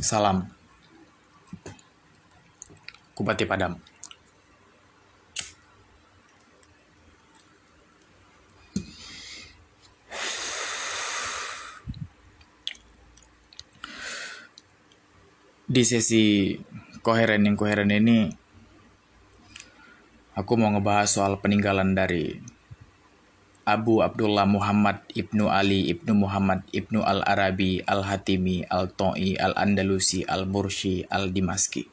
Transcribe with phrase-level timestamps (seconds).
[0.00, 0.48] Salam.
[3.12, 3.76] Kupati Padam.
[15.68, 16.56] Di sesi
[17.04, 18.32] koheren yang koheren ini,
[20.32, 22.40] aku mau ngebahas soal peninggalan dari
[23.64, 31.84] Abu Abdullah Muhammad Ibnu Ali Ibnu Muhammad Ibnu Al-Arabi Al-Hatimi Al-To'i Al-Andalusi Al-Murshi Al-Dimaski.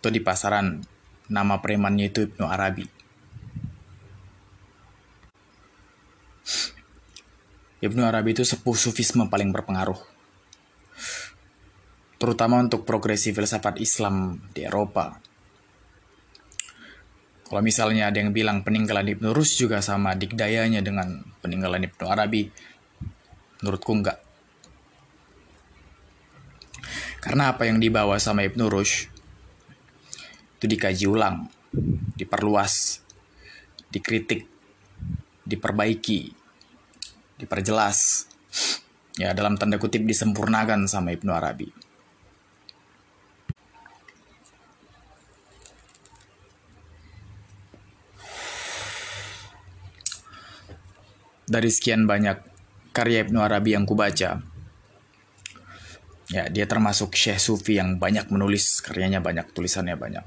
[0.00, 0.80] Itu di pasaran
[1.28, 2.88] nama premannya itu Ibnu Arabi.
[7.84, 10.18] Ibnu Arabi itu sepuh sufisme paling berpengaruh
[12.18, 15.27] terutama untuk progresi filsafat Islam di Eropa.
[17.48, 22.44] Kalau misalnya ada yang bilang peninggalan Ibnu Rus juga sama dikdayanya dengan peninggalan Ibnu Arabi,
[23.64, 24.20] menurutku enggak.
[27.24, 29.08] Karena apa yang dibawa sama Ibnu Rus
[30.60, 31.48] itu dikaji ulang,
[32.20, 33.00] diperluas,
[33.88, 34.44] dikritik,
[35.48, 36.36] diperbaiki,
[37.40, 38.28] diperjelas.
[39.16, 41.77] Ya, dalam tanda kutip disempurnakan sama Ibnu Arabi.
[51.48, 52.44] Dari sekian banyak
[52.92, 54.44] karya Ibnu Arabi yang kubaca,
[56.28, 60.24] ya dia termasuk Syekh Sufi yang banyak menulis, karyanya banyak, tulisannya banyak.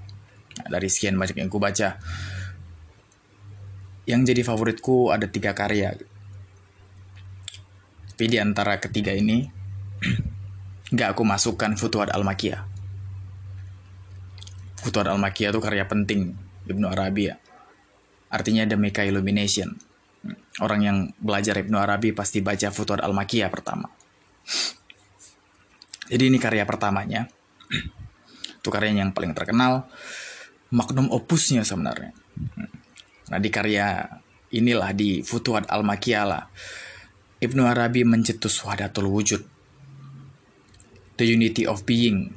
[0.58, 2.02] Nah, dari sekian banyak yang kubaca,
[4.09, 5.94] yang jadi favoritku ada tiga karya.
[8.11, 9.45] Tapi di antara ketiga ini,
[10.94, 12.66] nggak aku masukkan Futuhat Al-Makiyah.
[14.81, 16.33] Futuhat Al-Makiyah itu karya penting
[16.66, 17.38] Ibnu Arabi ya.
[18.33, 19.91] Artinya The Mecca Illumination
[20.61, 23.89] Orang yang belajar Ibnu Arabi pasti baca Futuhat Al-Makiyah pertama.
[26.05, 27.25] Jadi ini karya pertamanya.
[28.61, 29.89] Itu karya yang paling terkenal.
[30.69, 32.13] Magnum opusnya sebenarnya.
[33.34, 34.06] Nah di karya
[34.53, 36.46] inilah di Futuhat Al-Makiyah lah.
[37.41, 39.41] Ibnu Arabi mencetus wahdatul wujud.
[41.17, 42.29] The unity of being.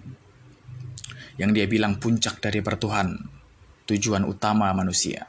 [1.37, 3.21] Yang dia bilang puncak dari pertuhan.
[3.85, 5.29] Tujuan utama manusia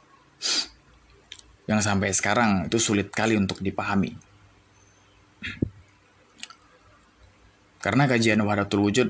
[1.65, 4.13] yang sampai sekarang itu sulit kali untuk dipahami.
[7.81, 9.09] Karena kajian wahdatul wujud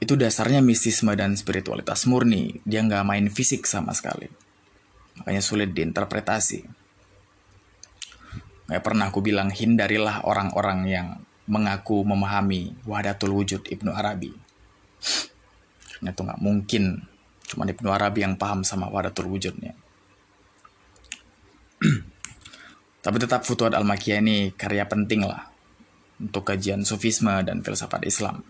[0.00, 2.58] itu dasarnya mistisme dan spiritualitas murni.
[2.66, 4.26] Dia nggak main fisik sama sekali.
[5.20, 6.66] Makanya sulit diinterpretasi.
[8.66, 11.08] Nggak pernah aku bilang hindarilah orang-orang yang
[11.50, 14.34] mengaku memahami wahdatul wujud Ibnu Arabi.
[16.02, 17.04] Itu nggak mungkin.
[17.46, 19.76] Cuma Ibnu Arabi yang paham sama wahdatul wujudnya.
[23.04, 25.48] Tapi tetap Futuhat Al-Makiyah ini karya penting lah
[26.20, 28.44] untuk kajian sufisme dan filsafat Islam.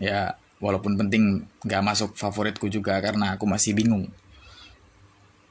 [0.00, 4.08] Ya, walaupun penting gak masuk favoritku juga karena aku masih bingung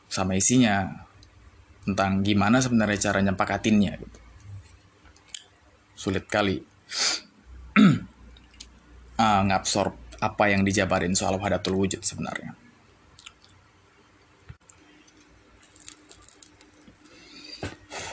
[0.08, 1.06] sama isinya
[1.84, 4.20] tentang gimana sebenarnya cara nyepakatinnya gitu.
[5.94, 6.64] Sulit kali
[9.22, 12.67] uh, ngabsorb apa yang dijabarin soal wahdatul wujud sebenarnya.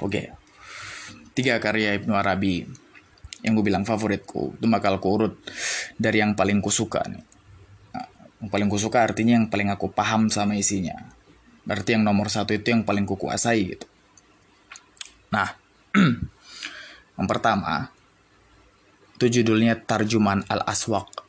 [0.00, 0.09] Oke.
[0.09, 0.27] Okay.
[1.34, 2.62] Tiga karya Ibnu Arabi
[3.44, 5.37] yang gue bilang favoritku itu bakal kurut
[6.00, 7.22] dari yang paling kusuka nih.
[7.93, 8.06] Nah,
[8.41, 10.97] yang paling kusuka artinya yang paling aku paham sama isinya.
[11.66, 13.87] Berarti yang nomor satu itu yang paling kukuasai gitu.
[15.34, 15.53] Nah,
[17.21, 17.93] yang pertama
[19.15, 21.22] itu judulnya Tarjuman Al-Aswaq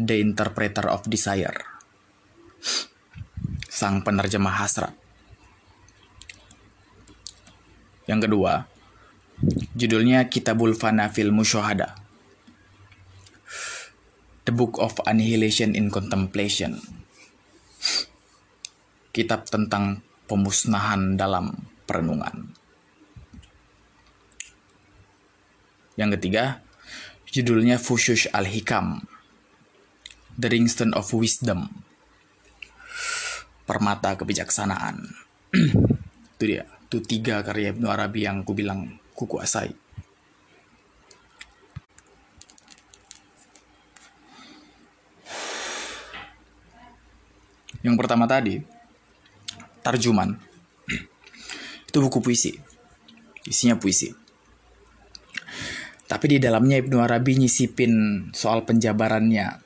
[0.00, 1.58] The Interpreter of Desire
[3.68, 5.07] Sang penerjemah hasrat
[8.08, 8.64] yang kedua,
[9.76, 11.92] judulnya Kitabul Fana fil Musyohada.
[14.48, 16.80] The Book of Annihilation in Contemplation.
[19.12, 22.56] Kitab tentang pemusnahan dalam perenungan.
[26.00, 26.64] Yang ketiga,
[27.28, 29.04] judulnya Fushush Al-Hikam.
[30.40, 31.84] The Ringstone of Wisdom.
[33.68, 35.12] Permata kebijaksanaan.
[36.40, 39.76] Itu dia itu tiga karya Ibnu Arabi yang ku bilang ku kuasai.
[47.84, 48.64] Yang pertama tadi,
[49.84, 50.32] Tarjuman.
[51.84, 52.56] Itu buku puisi.
[53.44, 54.08] Isinya puisi.
[56.08, 59.60] Tapi di dalamnya Ibnu Arabi nyisipin soal penjabarannya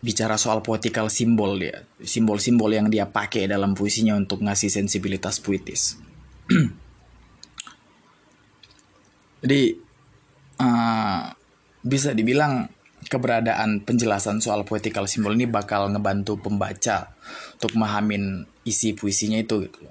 [0.00, 6.00] bicara soal poetical simbol dia, simbol-simbol yang dia pakai dalam puisinya untuk ngasih sensibilitas puitis.
[9.44, 9.76] Jadi
[10.60, 11.24] uh,
[11.84, 17.16] bisa dibilang keberadaan penjelasan soal poetical simbol ini bakal ngebantu pembaca
[17.56, 19.88] untuk memahamin isi puisinya itu gitu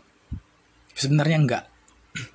[0.94, 1.64] Sebenarnya enggak.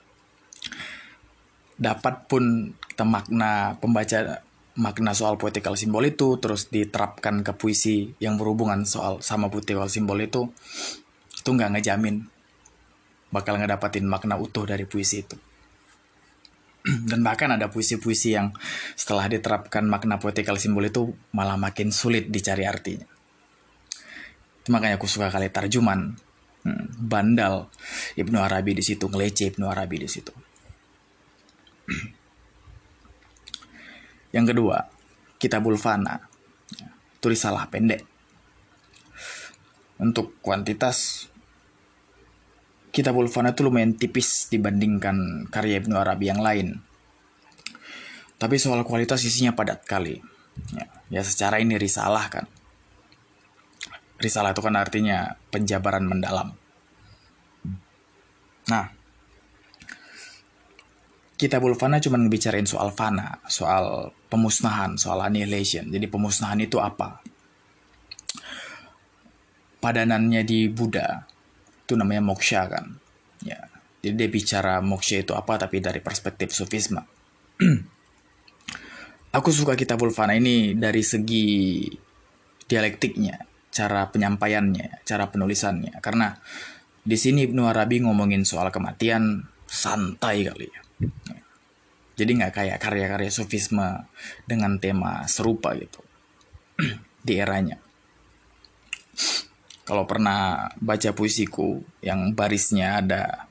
[1.86, 4.40] Dapat pun kita makna pembaca
[4.74, 10.18] makna soal poetical simbol itu terus diterapkan ke puisi yang berhubungan soal sama poetical simbol
[10.18, 10.50] itu
[11.38, 12.26] itu nggak ngejamin
[13.34, 15.34] bakal ngedapatin makna utuh dari puisi itu.
[17.10, 18.54] Dan bahkan ada puisi-puisi yang
[18.94, 23.10] setelah diterapkan makna poetical simbol itu malah makin sulit dicari artinya.
[24.62, 26.14] Itu makanya aku suka kali tarjuman
[26.62, 27.74] hmm, bandal.
[28.14, 30.32] Ibnu Arabi di situ ngelece Ibnu Arabi di situ
[34.34, 34.90] yang kedua
[35.38, 36.18] Kitabul Fana
[37.22, 38.02] tulis salah pendek
[40.02, 41.30] untuk kuantitas
[42.94, 46.78] Kitabul Fana itu lumayan tipis dibandingkan karya Ibnu Arabi yang lain.
[48.38, 50.22] Tapi soal kualitas isinya padat kali.
[50.70, 52.46] Ya, ya secara ini risalah kan.
[54.22, 56.54] Risalah itu kan artinya penjabaran mendalam.
[58.70, 58.94] Nah,
[61.34, 65.90] Kitabul Fana cuma ngebicarain soal fana, soal pemusnahan, soal annihilation.
[65.90, 67.18] Jadi pemusnahan itu apa?
[69.82, 71.26] Padanannya di Buddha
[71.84, 72.86] itu namanya moksha kan?
[73.42, 73.66] Ya.
[73.98, 77.00] Jadi dia bicara moksha itu apa tapi dari perspektif sufisme
[79.36, 81.88] aku suka kitab Ulfana ini dari segi
[82.68, 83.40] dialektiknya
[83.74, 85.98] cara penyampaiannya cara penulisannya.
[85.98, 86.30] Karena
[87.02, 90.83] di sini Ibnu Arabi ngomongin soal kematian santai kali ya
[92.14, 94.06] jadi nggak kayak karya-karya sufisme
[94.46, 96.00] dengan tema serupa gitu.
[97.26, 97.78] Di eranya.
[99.84, 103.50] Kalau pernah baca puisiku yang barisnya ada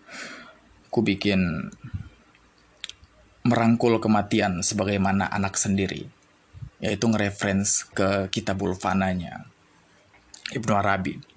[0.90, 1.70] ku bikin
[3.44, 6.08] merangkul kematian sebagaimana anak sendiri
[6.84, 9.48] yaitu ngereference ke kitabul fananya
[10.52, 11.33] Ibnu Arabi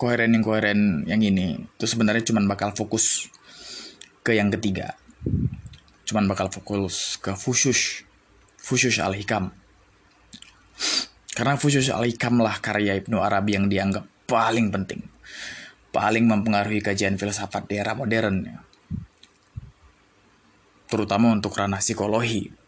[0.00, 3.28] koheren yang koheren yang ini itu sebenarnya cuma bakal fokus
[4.24, 4.96] ke yang ketiga.
[6.08, 8.08] Cuman bakal fokus ke fusus.
[8.56, 9.52] Fusus al-hikam.
[11.36, 15.04] Karena fusus al-hikam lah karya Ibnu Arabi yang dianggap paling penting.
[15.92, 18.48] Paling mempengaruhi kajian filsafat di era modern.
[20.88, 22.59] Terutama untuk ranah psikologi.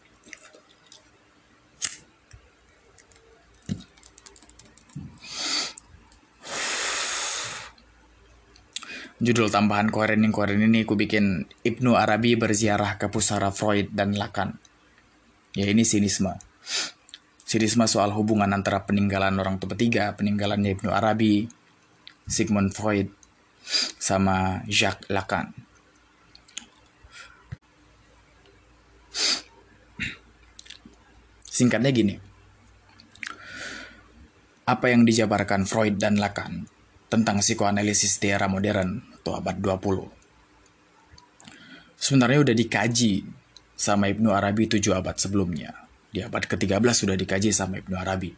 [9.23, 14.19] Judul tambahan koheren yang koheren ini aku bikin Ibnu Arabi berziarah ke pusara Freud dan
[14.19, 14.59] Lacan.
[15.55, 16.35] Ya ini sinisme.
[17.47, 21.47] Sinisme soal hubungan antara peninggalan orang tua tiga, peninggalannya Ibnu Arabi,
[22.27, 23.15] Sigmund Freud,
[23.95, 25.55] sama Jacques Lacan.
[31.47, 32.15] Singkatnya gini.
[34.67, 36.67] Apa yang dijabarkan Freud dan Lacan
[37.07, 40.11] tentang psikoanalisis di era modern atau abad 20.
[41.95, 43.23] Sebenarnya udah dikaji
[43.79, 45.71] sama Ibnu Arabi tujuh abad sebelumnya.
[46.11, 48.35] Di abad ke-13 sudah dikaji sama Ibnu Arabi.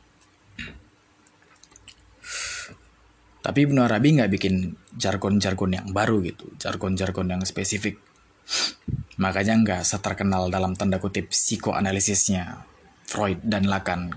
[3.42, 7.98] Tapi Ibnu Arabi nggak bikin jargon-jargon yang baru gitu, jargon-jargon yang spesifik.
[9.18, 12.66] Makanya nggak seterkenal dalam tanda kutip psikoanalisisnya
[13.06, 14.14] Freud dan Lacan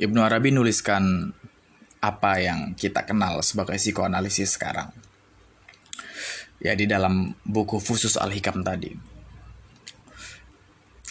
[0.00, 1.28] Ibnu Arabi nuliskan
[2.00, 4.88] apa yang kita kenal sebagai psikoanalisis sekarang.
[6.56, 8.96] Ya di dalam buku Fusus Al-Hikam tadi.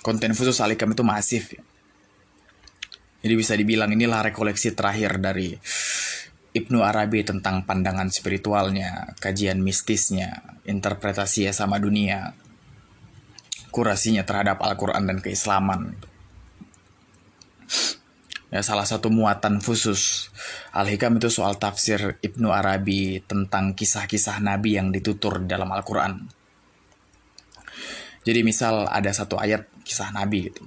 [0.02, 1.54] Konten Fusus Al-Hikam itu masif.
[3.22, 5.54] Jadi bisa dibilang inilah rekoleksi terakhir dari
[6.50, 12.34] Ibnu Arabi tentang pandangan spiritualnya, kajian mistisnya, interpretasi sama dunia,
[13.70, 15.94] kurasinya terhadap Al-Quran dan keislaman.
[18.50, 20.34] Ya, salah satu muatan khusus
[20.74, 26.26] Al-Hikam itu soal tafsir Ibnu Arabi tentang kisah-kisah Nabi yang ditutur dalam Al-Quran.
[28.26, 30.66] Jadi misal ada satu ayat kisah Nabi gitu.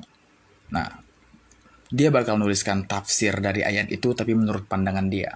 [0.71, 0.89] Nah,
[1.91, 5.35] dia bakal nuliskan tafsir dari ayat itu tapi menurut pandangan dia.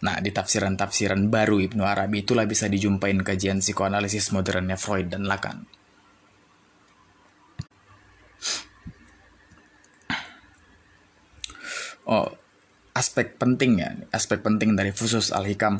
[0.00, 5.79] Nah, di tafsiran-tafsiran baru Ibnu Arabi itulah bisa dijumpain kajian psikoanalisis modernnya Freud dan Lacan.
[12.10, 12.26] Oh,
[12.90, 15.78] aspek penting ya, aspek penting dari Fusus Al-Hikam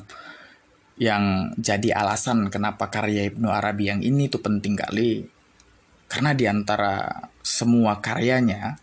[0.94, 5.26] yang jadi alasan kenapa karya Ibnu Arabi yang ini tuh penting kali.
[6.06, 8.78] Karena di antara semua karyanya,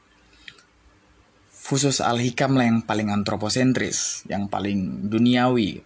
[1.48, 5.84] Fusus Al-Hikam lah yang paling antroposentris, yang paling duniawi.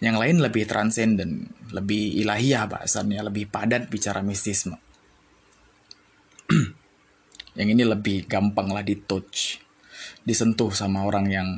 [0.00, 4.76] Yang lain lebih transenden, lebih ilahiyah bahasannya, lebih padat bicara mistisme.
[7.58, 9.67] yang ini lebih gampang lah di touch,
[10.26, 11.48] disentuh sama orang yang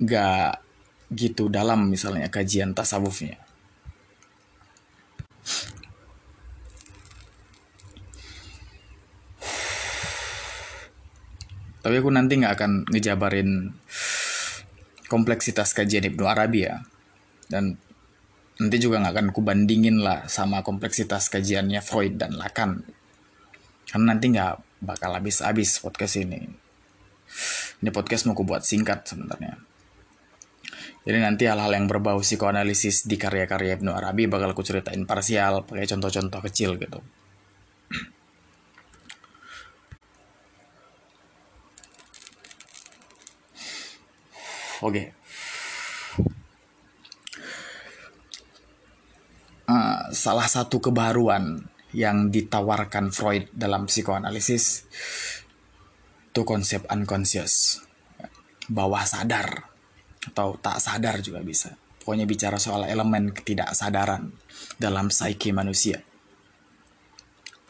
[0.00, 0.62] gak
[1.10, 3.38] gitu dalam misalnya kajian tasawufnya.
[11.80, 13.72] Tapi aku nanti nggak akan ngejabarin
[15.08, 16.84] kompleksitas kajian Ibnu Arabi ya.
[17.48, 17.74] Dan
[18.60, 22.84] nanti juga nggak akan kubandingin lah sama kompleksitas kajiannya Freud dan Lacan.
[23.88, 26.59] Karena nanti nggak bakal habis-habis podcast ini.
[27.80, 29.56] Ini podcast mau kubuat singkat sebenarnya.
[31.00, 35.88] Jadi nanti hal-hal yang berbau psikoanalisis di karya-karya Ibnu Arabi bakal aku ceritain parsial pakai
[35.88, 37.00] contoh-contoh kecil gitu.
[44.80, 44.92] Oke.
[44.92, 45.06] Okay.
[49.70, 51.62] Eh, salah satu kebaruan
[51.94, 54.86] yang ditawarkan Freud dalam psikoanalisis
[56.30, 57.82] itu konsep unconscious,
[58.70, 59.66] bawah sadar
[60.30, 61.74] atau tak sadar juga bisa.
[62.00, 64.30] Pokoknya bicara soal elemen ketidaksadaran
[64.78, 66.00] dalam psike manusia.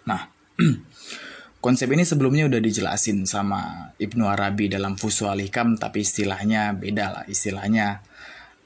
[0.04, 0.28] Nah,
[1.64, 7.24] konsep ini sebelumnya udah dijelasin sama Ibnu Arabi dalam Fusu al-Hikam, tapi istilahnya beda lah.
[7.26, 8.04] Istilahnya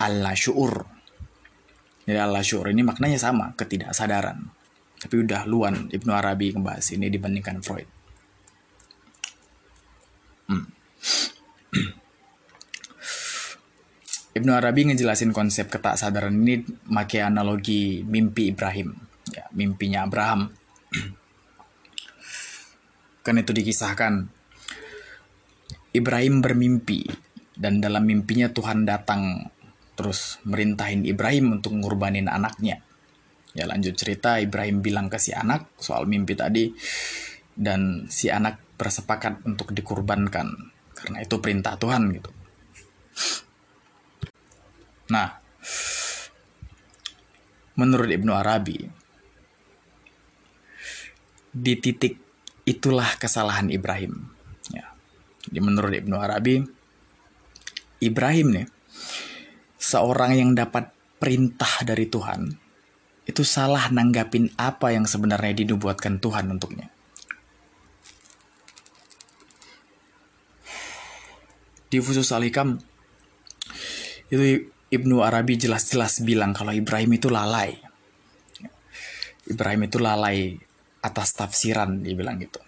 [0.03, 0.91] Allah syuur.
[2.05, 4.43] Jadi Allah syuur ini maknanya sama, ketidaksadaran.
[5.01, 7.94] Tapi udah luan Ibnu Arabi ngebahas ini dibandingkan Freud.
[14.35, 18.91] Ibnu Arabi ngejelasin konsep sadaran ini pakai analogi mimpi Ibrahim,
[19.31, 20.51] ya, mimpinya Abraham.
[23.25, 24.29] kan itu dikisahkan
[25.97, 27.09] Ibrahim bermimpi
[27.55, 29.49] dan dalam mimpinya Tuhan datang
[29.95, 32.83] terus merintahin Ibrahim untuk ngurbanin anaknya.
[33.55, 36.75] Ya lanjut cerita Ibrahim bilang ke si anak soal mimpi tadi
[37.55, 40.51] dan si anak bersepakat untuk dikurbankan
[40.99, 42.31] karena itu perintah Tuhan gitu.
[45.13, 45.37] Nah,
[47.77, 48.79] menurut Ibnu Arabi,
[51.55, 52.19] di titik
[52.65, 54.33] itulah kesalahan Ibrahim.
[54.73, 54.91] Ya.
[55.45, 56.65] Jadi menurut Ibnu Arabi,
[58.01, 58.67] Ibrahim nih,
[59.77, 62.49] seorang yang dapat perintah dari Tuhan,
[63.25, 66.89] itu salah nanggapin apa yang sebenarnya dinubuatkan Tuhan untuknya.
[71.89, 72.83] Di Fusus Alikam,
[74.27, 77.75] itu Ibnu Arabi jelas-jelas bilang kalau Ibrahim itu lalai.
[79.51, 80.55] Ibrahim itu lalai
[81.03, 82.63] atas tafsiran, dia bilang gitu.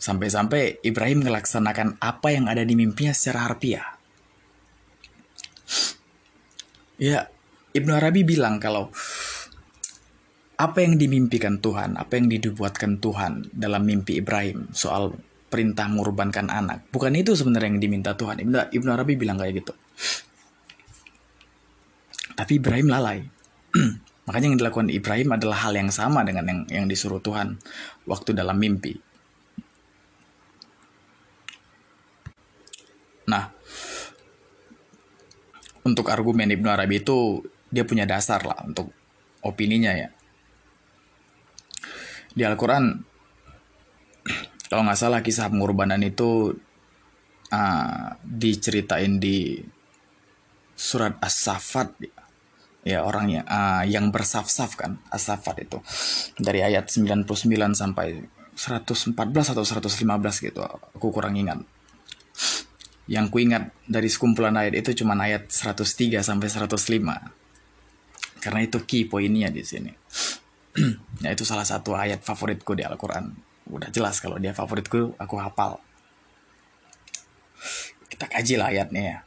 [0.00, 3.94] Sampai-sampai Ibrahim melaksanakan apa yang ada di mimpinya secara harfiah.
[6.96, 7.28] Ya,
[7.76, 8.88] Ibnu Arabi bilang kalau
[10.56, 15.12] apa yang dimimpikan Tuhan, apa yang dibuatkan Tuhan dalam mimpi Ibrahim soal
[15.52, 18.40] perintah mengorbankan anak, bukan itu sebenarnya yang diminta Tuhan.
[18.40, 19.72] Ibnu, Arabi bilang kayak gitu.
[22.36, 23.24] Tapi Ibrahim lalai.
[24.28, 27.56] Makanya yang dilakukan Ibrahim adalah hal yang sama dengan yang, yang disuruh Tuhan
[28.04, 28.98] waktu dalam mimpi.
[33.26, 33.50] Nah,
[35.86, 38.90] untuk argumen Ibnu Arabi itu dia punya dasar lah untuk
[39.46, 40.08] opininya ya.
[42.36, 42.84] Di Al-Quran,
[44.70, 46.50] kalau nggak salah kisah pengorbanan itu
[47.54, 49.62] uh, diceritain di
[50.76, 51.96] surat As-Safat
[52.86, 55.82] ya orang yang uh, yang bersaf-saf kan as-safat itu.
[56.38, 57.26] Dari ayat 99
[57.74, 58.22] sampai
[58.54, 61.58] 114 atau 115 gitu aku kurang ingat.
[63.10, 66.78] Yang ku ingat dari sekumpulan ayat itu cuma ayat 103 sampai 105
[68.38, 69.90] karena itu key poinnya di sini.
[71.26, 73.34] Ya itu salah satu ayat favoritku di Al-Quran.
[73.66, 75.82] Udah jelas kalau dia favoritku aku hafal.
[78.06, 79.18] Kita kaji lah ayatnya ya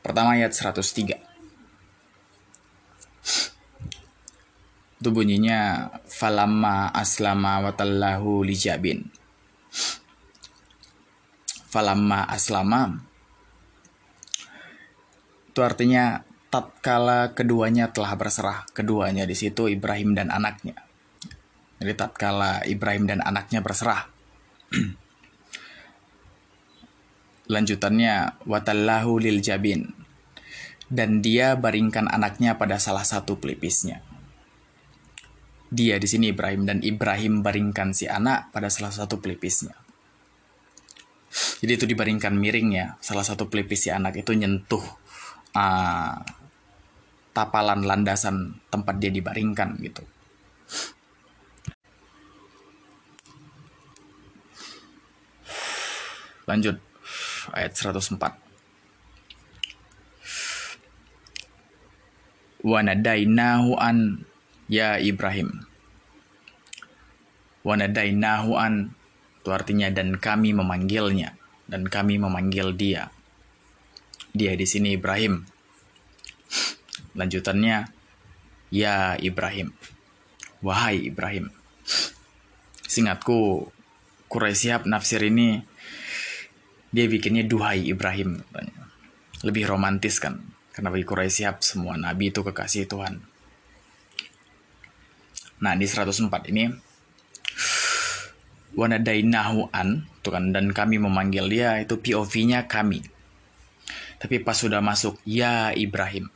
[0.00, 1.18] Pertama ayat 103.
[4.98, 9.06] Itu bunyinya falamma aslama watallahu lijabin.
[11.68, 13.08] Falamma aslama
[15.58, 16.22] itu artinya
[16.54, 20.78] tatkala keduanya telah berserah, keduanya di situ Ibrahim dan anaknya.
[21.82, 24.06] Jadi tatkala Ibrahim dan anaknya berserah.
[27.48, 29.90] lanjutannya watallahu lil jabin
[30.88, 34.00] dan dia baringkan anaknya pada salah satu pelipisnya.
[35.68, 39.76] Dia di sini Ibrahim dan Ibrahim baringkan si anak pada salah satu pelipisnya.
[41.60, 42.96] Jadi itu dibaringkan miring ya.
[43.04, 44.80] Salah satu pelipis si anak itu nyentuh
[45.52, 46.16] uh,
[47.36, 50.08] tapalan landasan tempat dia dibaringkan gitu.
[56.48, 56.87] Lanjut
[57.54, 58.48] ayat 104.
[62.62, 64.26] wanadainahu an
[64.66, 65.64] ya Ibrahim.
[67.62, 68.94] Wanadainahu an
[69.38, 71.38] itu artinya dan kami memanggilnya
[71.70, 73.12] dan kami memanggil dia.
[74.34, 75.46] Dia di sini Ibrahim.
[77.16, 77.88] Lanjutannya
[78.70, 79.74] ya Ibrahim.
[80.60, 81.50] Wahai Ibrahim.
[82.88, 83.70] Singatku
[84.28, 85.64] Quraisyhab nafsir ini
[86.88, 88.40] dia bikinnya duhai Ibrahim
[89.44, 90.40] Lebih romantis kan
[90.78, 93.18] karena bagi Quraisy siap semua nabi itu kekasih Tuhan.
[95.58, 96.70] Nah, di 104 ini
[98.78, 103.02] wanadainahu an, tuh kan dan kami memanggil dia itu POV-nya kami.
[104.22, 106.30] Tapi pas sudah masuk ya Ibrahim.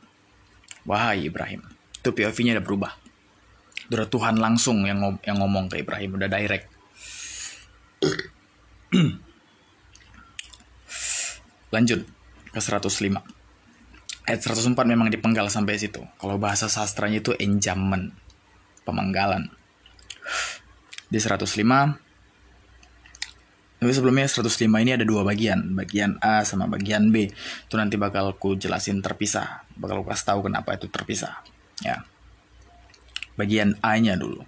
[0.83, 1.63] Wahai Ibrahim.
[2.03, 2.91] Itu POV-nya udah berubah.
[3.95, 4.99] Udah Tuhan langsung yang
[5.39, 6.67] ngomong ke Ibrahim, udah direct.
[11.73, 12.05] Lanjut
[12.53, 13.41] ke 105
[14.23, 15.99] ayat 104 memang dipenggal sampai situ.
[16.19, 18.15] Kalau bahasa sastranya itu enjamment,
[18.87, 19.51] pemenggalan.
[21.11, 21.99] Di 105,
[23.83, 27.27] tapi sebelumnya 105 ini ada dua bagian, bagian A sama bagian B.
[27.67, 31.43] Itu nanti bakal ku jelasin terpisah, bakal ku kasih tahu kenapa itu terpisah.
[31.83, 32.07] Ya.
[33.35, 34.47] Bagian A-nya dulu.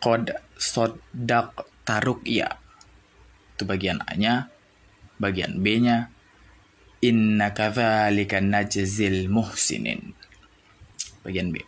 [0.00, 1.52] Kod sodak
[1.84, 2.56] taruk ya.
[3.52, 4.48] Itu bagian A-nya.
[5.20, 6.08] Bagian B-nya
[7.00, 10.12] Inna kadzalika najzil muhsinin.
[11.24, 11.64] Bagian B.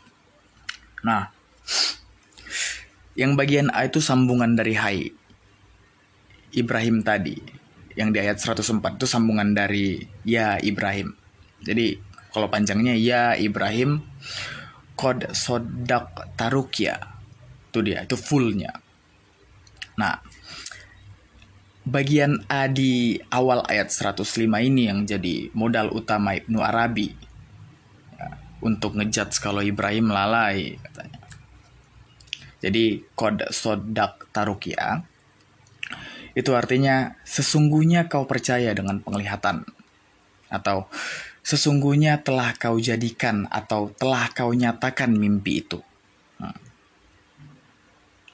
[1.04, 1.32] Nah,
[3.16, 5.00] yang bagian A itu sambungan dari hai.
[6.52, 7.36] Ibrahim tadi.
[7.96, 11.16] Yang di ayat 104 itu sambungan dari ya Ibrahim.
[11.64, 11.96] Jadi
[12.32, 14.04] kalau panjangnya ya Ibrahim
[14.96, 17.00] kod sodak tarukya.
[17.72, 18.72] Itu dia, itu fullnya.
[19.96, 20.20] Nah,
[21.82, 24.22] bagian A di awal ayat 105
[24.62, 27.10] ini yang jadi modal utama Ibnu Arabi.
[28.14, 31.18] Ya, untuk ngejat kalau Ibrahim lalai katanya.
[32.62, 35.02] Jadi kod sodak tarukia.
[36.32, 39.66] Itu artinya sesungguhnya kau percaya dengan penglihatan.
[40.48, 40.86] Atau
[41.42, 45.82] sesungguhnya telah kau jadikan atau telah kau nyatakan mimpi itu.
[46.38, 46.56] Nah,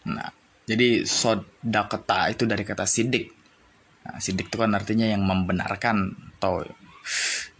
[0.04, 0.30] nah
[0.68, 3.38] jadi sodaketa itu dari kata sidik
[4.09, 6.64] Nah, sidik itu kan artinya yang membenarkan atau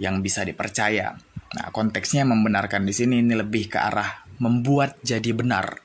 [0.01, 1.13] yang bisa dipercaya.
[1.53, 5.81] Nah, konteksnya membenarkan di sini ini lebih ke arah membuat jadi benar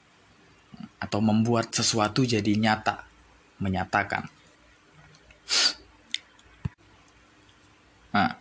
[1.04, 3.04] atau membuat sesuatu jadi nyata,
[3.60, 4.24] menyatakan.
[8.14, 8.40] Nah,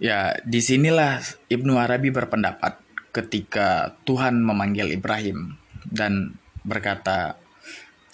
[0.00, 2.80] ya di sinilah Ibnu Arabi berpendapat
[3.12, 7.36] ketika Tuhan memanggil Ibrahim dan berkata,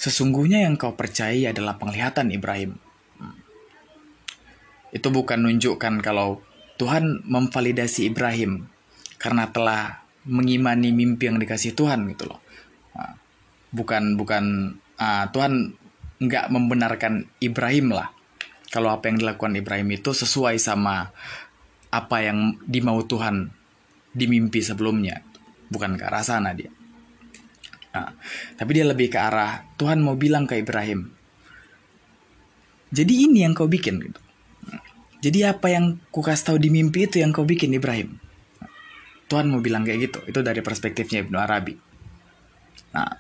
[0.01, 2.81] Sesungguhnya yang kau percaya adalah penglihatan Ibrahim.
[4.97, 6.41] Itu bukan menunjukkan kalau
[6.81, 8.65] Tuhan memvalidasi Ibrahim
[9.21, 12.41] karena telah mengimani mimpi yang dikasih Tuhan gitu loh.
[13.77, 15.77] Bukan bukan uh, Tuhan
[16.17, 18.09] nggak membenarkan Ibrahim lah.
[18.73, 21.13] Kalau apa yang dilakukan Ibrahim itu sesuai sama
[21.93, 23.53] apa yang dimau Tuhan
[24.17, 25.21] di mimpi sebelumnya.
[25.69, 26.73] Bukan ke arah sana dia.
[27.91, 28.15] Nah,
[28.55, 31.11] tapi dia lebih ke arah Tuhan mau bilang ke Ibrahim.
[32.91, 34.21] Jadi ini yang kau bikin gitu.
[35.21, 38.19] Jadi apa yang ku kasih tahu di mimpi itu yang kau bikin Ibrahim.
[39.31, 40.19] Tuhan mau bilang kayak gitu.
[40.27, 41.75] Itu dari perspektifnya Ibnu Arabi.
[42.91, 43.15] Nah,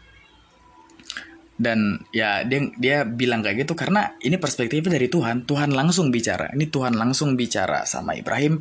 [1.61, 5.46] dan ya dia dia bilang kayak gitu karena ini perspektifnya dari Tuhan.
[5.46, 6.50] Tuhan langsung bicara.
[6.56, 8.59] Ini Tuhan langsung bicara sama Ibrahim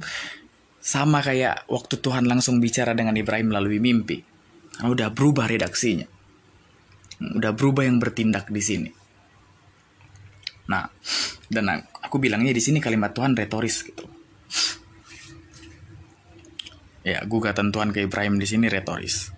[0.79, 4.28] sama kayak waktu Tuhan langsung bicara dengan Ibrahim melalui mimpi.
[4.79, 6.07] Udah berubah redaksinya.
[7.19, 8.89] Udah berubah yang bertindak di sini.
[10.71, 10.87] Nah,
[11.51, 14.07] dan aku bilangnya di sini kalimat Tuhan retoris gitu.
[17.03, 19.33] Ya, gugatan Tuhan ke Ibrahim di sini retoris.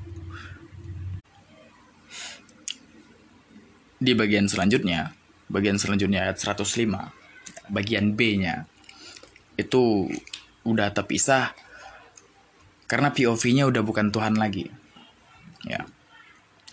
[4.01, 5.13] Di bagian selanjutnya,
[5.47, 7.13] bagian selanjutnya ayat 105,
[7.69, 8.65] bagian B-nya
[9.55, 10.09] itu
[10.65, 11.53] udah terpisah
[12.89, 14.80] karena POV-nya udah bukan Tuhan lagi
[15.65, 15.85] ya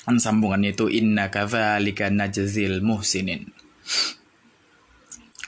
[0.08, 3.52] kan sambungannya itu inna kadzalika najzil muhsinin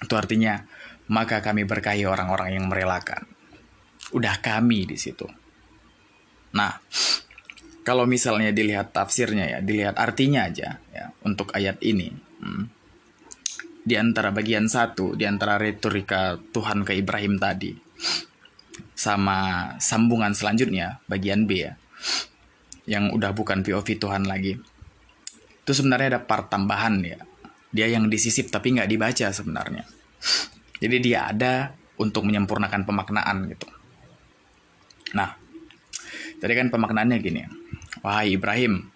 [0.00, 0.64] Itu artinya,
[1.12, 3.28] maka kami berkahi orang-orang yang merelakan.
[4.16, 5.28] Udah kami di situ.
[6.56, 6.80] Nah,
[7.84, 12.16] kalau misalnya dilihat tafsirnya ya, dilihat artinya aja ya untuk ayat ini.
[12.40, 12.72] Hmm,
[13.84, 17.76] di antara bagian satu, di antara retorika Tuhan ke Ibrahim tadi,
[18.96, 21.76] sama sambungan selanjutnya, bagian B ya,
[22.88, 24.56] yang udah bukan POV Tuhan lagi.
[25.60, 27.18] Itu sebenarnya ada part tambahan ya.
[27.70, 29.84] Dia yang disisip tapi nggak dibaca sebenarnya.
[30.82, 33.68] Jadi dia ada untuk menyempurnakan pemaknaan gitu.
[35.12, 35.36] Nah,
[36.40, 37.42] tadi kan pemaknaannya gini.
[38.00, 38.88] Wahai Ibrahim,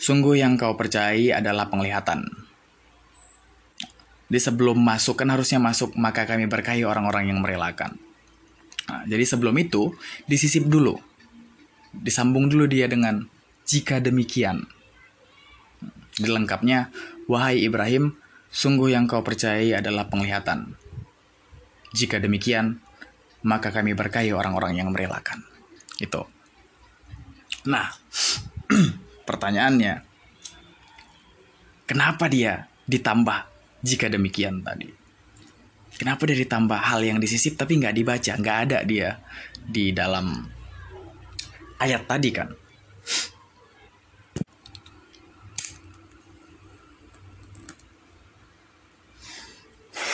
[0.00, 2.24] sungguh yang kau percayai adalah penglihatan.
[4.24, 8.00] Di sebelum masuk kan harusnya masuk maka kami berkahi orang-orang yang merelakan.
[8.88, 9.92] Nah, jadi sebelum itu
[10.24, 10.96] disisip dulu,
[12.02, 13.26] disambung dulu dia dengan
[13.64, 14.66] jika demikian.
[16.14, 16.94] Dilengkapnya,
[17.26, 18.14] wahai Ibrahim,
[18.54, 20.78] sungguh yang kau percayai adalah penglihatan.
[21.94, 22.78] Jika demikian,
[23.44, 25.42] maka kami berkahi orang-orang yang merelakan.
[25.98, 26.26] Itu.
[27.66, 27.90] Nah,
[29.28, 29.94] pertanyaannya,
[31.88, 33.38] kenapa dia ditambah
[33.82, 34.90] jika demikian tadi?
[35.94, 39.22] Kenapa dia ditambah hal yang disisip tapi nggak dibaca, nggak ada dia
[39.62, 40.53] di dalam
[41.78, 42.48] ayat tadi kan?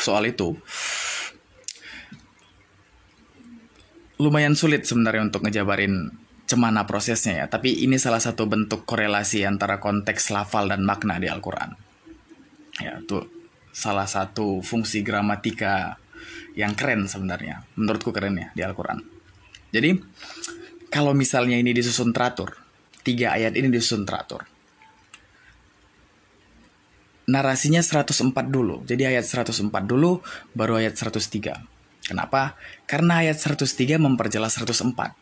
[0.01, 0.57] Soal itu,
[4.17, 6.09] lumayan sulit sebenarnya untuk ngejabarin
[6.49, 11.29] cemana prosesnya ya, tapi ini salah satu bentuk korelasi antara konteks lafal dan makna di
[11.29, 11.77] Al-Quran.
[12.81, 13.29] Ya, itu
[13.71, 16.01] salah satu fungsi gramatika
[16.57, 19.05] yang keren sebenarnya, menurutku keren ya di Al-Quran.
[19.71, 20.01] Jadi,
[20.91, 22.59] kalau misalnya ini disusun teratur,
[23.07, 24.45] tiga ayat ini disusun teratur.
[27.31, 28.11] Narasinya 104
[28.51, 30.19] dulu, jadi ayat 104 dulu,
[30.53, 31.63] baru ayat 103.
[32.03, 32.59] Kenapa?
[32.91, 35.15] Karena ayat 103 memperjelas 104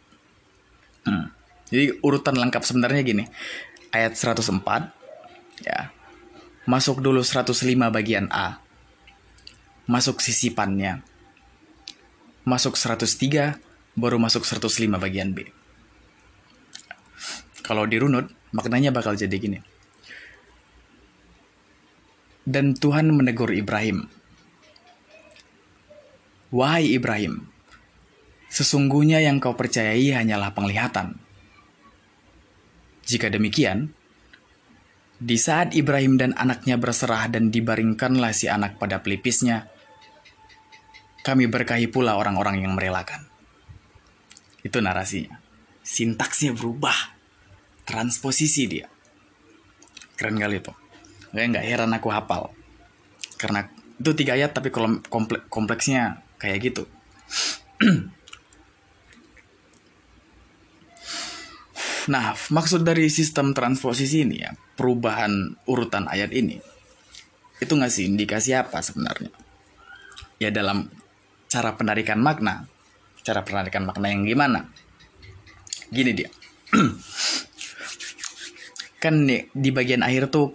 [1.09, 1.33] Hmm.
[1.73, 3.25] Jadi urutan lengkap sebenarnya gini.
[3.93, 4.93] Ayat 104
[5.65, 5.93] ya.
[6.69, 8.61] Masuk dulu 105 bagian A.
[9.89, 11.01] Masuk sisipannya.
[12.45, 13.57] Masuk 103
[13.97, 15.49] baru masuk 105 bagian B.
[17.69, 19.61] Kalau dirunut maknanya bakal jadi gini.
[22.49, 24.09] Dan Tuhan menegur Ibrahim.
[26.49, 27.45] Wahai Ibrahim,
[28.49, 31.21] Sesungguhnya yang kau percayai hanyalah penglihatan.
[33.05, 33.93] Jika demikian,
[35.21, 39.69] di saat Ibrahim dan anaknya berserah dan dibaringkanlah si anak pada pelipisnya,
[41.25, 43.29] kami berkahi pula orang-orang yang merelakan.
[44.65, 45.37] Itu narasinya.
[45.85, 47.18] Sintaksnya berubah.
[47.89, 48.85] Transposisi dia.
[50.13, 50.73] Keren kali itu.
[51.33, 52.53] Gak, nggak heran aku hafal.
[53.41, 53.65] Karena
[53.97, 56.85] itu tiga ayat tapi komplek, kompleksnya kayak gitu.
[62.09, 66.57] Nah, maksud dari sistem transposisi ini ya, perubahan urutan ayat ini,
[67.61, 69.29] itu ngasih indikasi apa sebenarnya?
[70.41, 70.89] Ya dalam
[71.53, 72.65] cara penarikan makna.
[73.21, 74.73] Cara penarikan makna yang gimana?
[75.93, 76.33] Gini dia.
[78.99, 80.55] kan nih, di bagian akhir tuh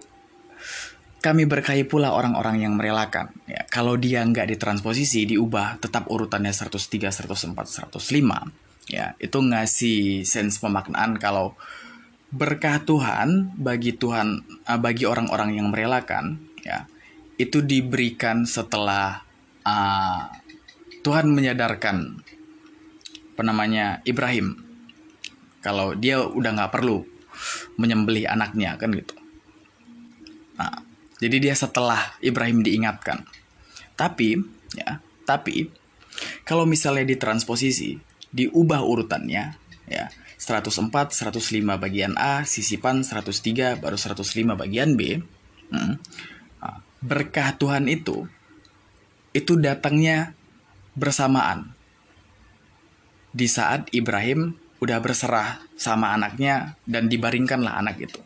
[1.24, 3.32] kami berkahi pula orang-orang yang merelakan.
[3.48, 10.60] Ya, kalau dia nggak ditransposisi, diubah tetap urutannya 103, 104, 105 ya itu ngasih sense
[10.60, 11.56] pemaknaan kalau
[12.34, 16.90] berkah Tuhan bagi Tuhan uh, bagi orang-orang yang merelakan ya
[17.38, 19.24] itu diberikan setelah
[19.64, 20.22] uh,
[21.04, 21.98] Tuhan menyadarkan
[23.34, 24.60] apa namanya Ibrahim
[25.64, 27.06] kalau dia udah nggak perlu
[27.80, 29.16] menyembelih anaknya kan gitu
[30.60, 30.84] nah,
[31.20, 33.26] jadi dia setelah Ibrahim diingatkan
[33.94, 34.40] tapi
[34.74, 35.70] ya tapi
[36.44, 37.98] kalau misalnya ditransposisi
[38.34, 39.56] diubah urutannya
[39.88, 40.06] ya
[40.44, 41.40] 104 105
[41.80, 45.22] bagian A sisipan 103 baru 105 bagian B
[45.72, 45.96] hmm.
[46.64, 48.28] Nah, berkah Tuhan itu
[49.34, 50.38] itu datangnya
[50.94, 51.74] bersamaan
[53.34, 54.54] di saat Ibrahim
[54.84, 58.20] udah berserah sama anaknya dan dibaringkanlah anak itu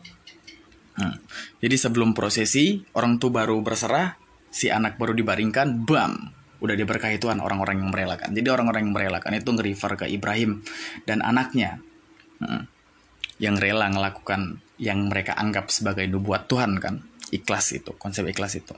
[0.98, 1.16] hmm.
[1.62, 4.18] jadi sebelum prosesi orang tuh baru berserah
[4.50, 8.34] si anak baru dibaringkan bam udah diberkahi Tuhan orang-orang yang merelakan.
[8.34, 10.62] Jadi orang-orang yang merelakan itu nge-refer ke Ibrahim
[11.06, 11.78] dan anaknya
[12.42, 12.62] hmm,
[13.38, 17.02] yang rela melakukan yang mereka anggap sebagai nubuat Tuhan kan.
[17.28, 18.74] Ikhlas itu, konsep ikhlas itu.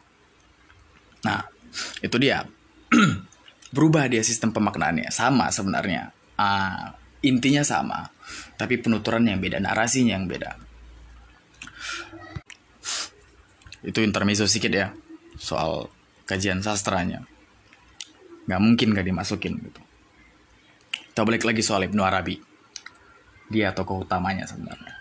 [1.23, 1.47] Nah,
[2.03, 2.45] itu dia.
[3.75, 5.09] Berubah dia sistem pemaknaannya.
[5.14, 6.11] Sama sebenarnya.
[6.35, 6.90] Uh,
[7.25, 8.09] intinya sama.
[8.57, 10.57] Tapi penuturan yang beda, narasinya yang beda.
[13.81, 14.89] Itu intermezzo sedikit ya.
[15.41, 15.89] Soal
[16.29, 17.25] kajian sastranya.
[18.45, 19.81] Nggak mungkin gak dimasukin gitu.
[21.11, 22.37] Kita balik lagi soal Ibnu Arabi.
[23.51, 24.95] Dia tokoh utamanya sebenarnya.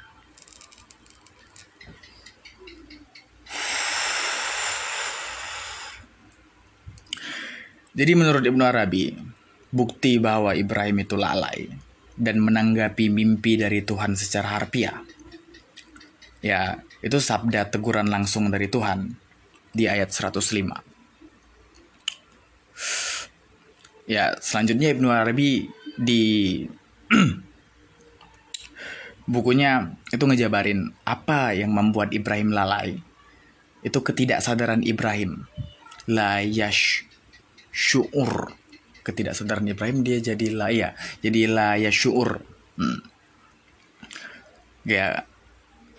[8.00, 9.12] Jadi menurut Ibnu Arabi,
[9.70, 11.89] bukti bahwa Ibrahim itu lalai
[12.20, 15.00] dan menanggapi mimpi dari Tuhan secara harfiah.
[16.44, 19.16] Ya, itu sabda teguran langsung dari Tuhan
[19.72, 20.84] di ayat 105.
[24.04, 26.24] Ya, selanjutnya Ibnu Arabi di
[29.34, 33.00] bukunya itu ngejabarin apa yang membuat Ibrahim lalai.
[33.80, 35.48] Itu ketidaksadaran Ibrahim.
[36.10, 37.08] La yash
[37.70, 38.59] syuur
[39.04, 40.90] ketidaksadaran Ibrahim dia jadi la ya
[41.24, 42.42] jadi la ya syuur.
[42.80, 43.04] Hmm.
[44.88, 45.28] ya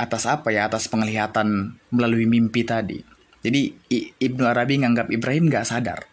[0.01, 0.65] atas apa ya?
[0.67, 3.05] Atas penglihatan melalui mimpi tadi.
[3.41, 6.05] Jadi I, Ibnu Arabi nganggap Ibrahim nggak sadar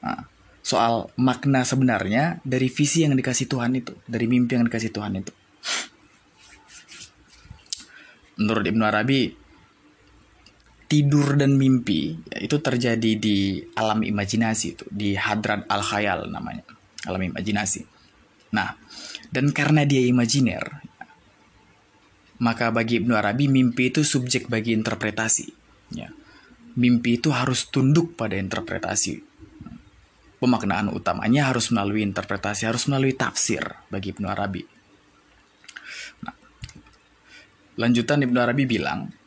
[0.00, 0.24] nah,
[0.60, 5.32] soal makna sebenarnya dari visi yang dikasih Tuhan itu dari mimpi yang dikasih Tuhan itu.
[8.40, 9.28] Menurut Ibnu Arabi
[10.90, 16.66] tidur dan mimpi ya, itu terjadi di alam imajinasi itu di hadrat al khayal namanya
[17.06, 17.86] alam imajinasi.
[18.50, 18.74] Nah
[19.30, 20.90] dan karena dia imajiner
[22.42, 25.46] maka bagi Ibnu Arabi mimpi itu subjek bagi interpretasi
[25.94, 26.10] ya.
[26.74, 29.22] Mimpi itu harus tunduk pada interpretasi.
[30.42, 34.64] Pemaknaan utamanya harus melalui interpretasi harus melalui tafsir bagi Ibnu Arabi.
[36.24, 36.34] Nah,
[37.76, 39.19] lanjutan Ibnu Arabi bilang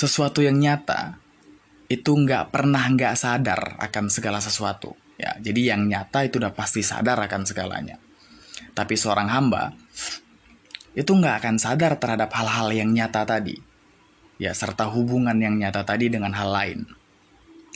[0.00, 1.20] sesuatu yang nyata
[1.92, 4.96] itu nggak pernah nggak sadar akan segala sesuatu.
[5.20, 8.00] Ya, jadi yang nyata itu udah pasti sadar akan segalanya.
[8.72, 9.76] Tapi seorang hamba
[10.96, 13.60] itu nggak akan sadar terhadap hal-hal yang nyata tadi.
[14.40, 16.88] Ya, serta hubungan yang nyata tadi dengan hal lain.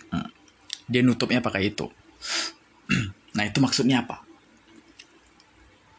[0.09, 0.33] Hmm.
[0.89, 1.93] Dia nutupnya pakai itu.
[3.37, 4.25] nah, itu maksudnya apa?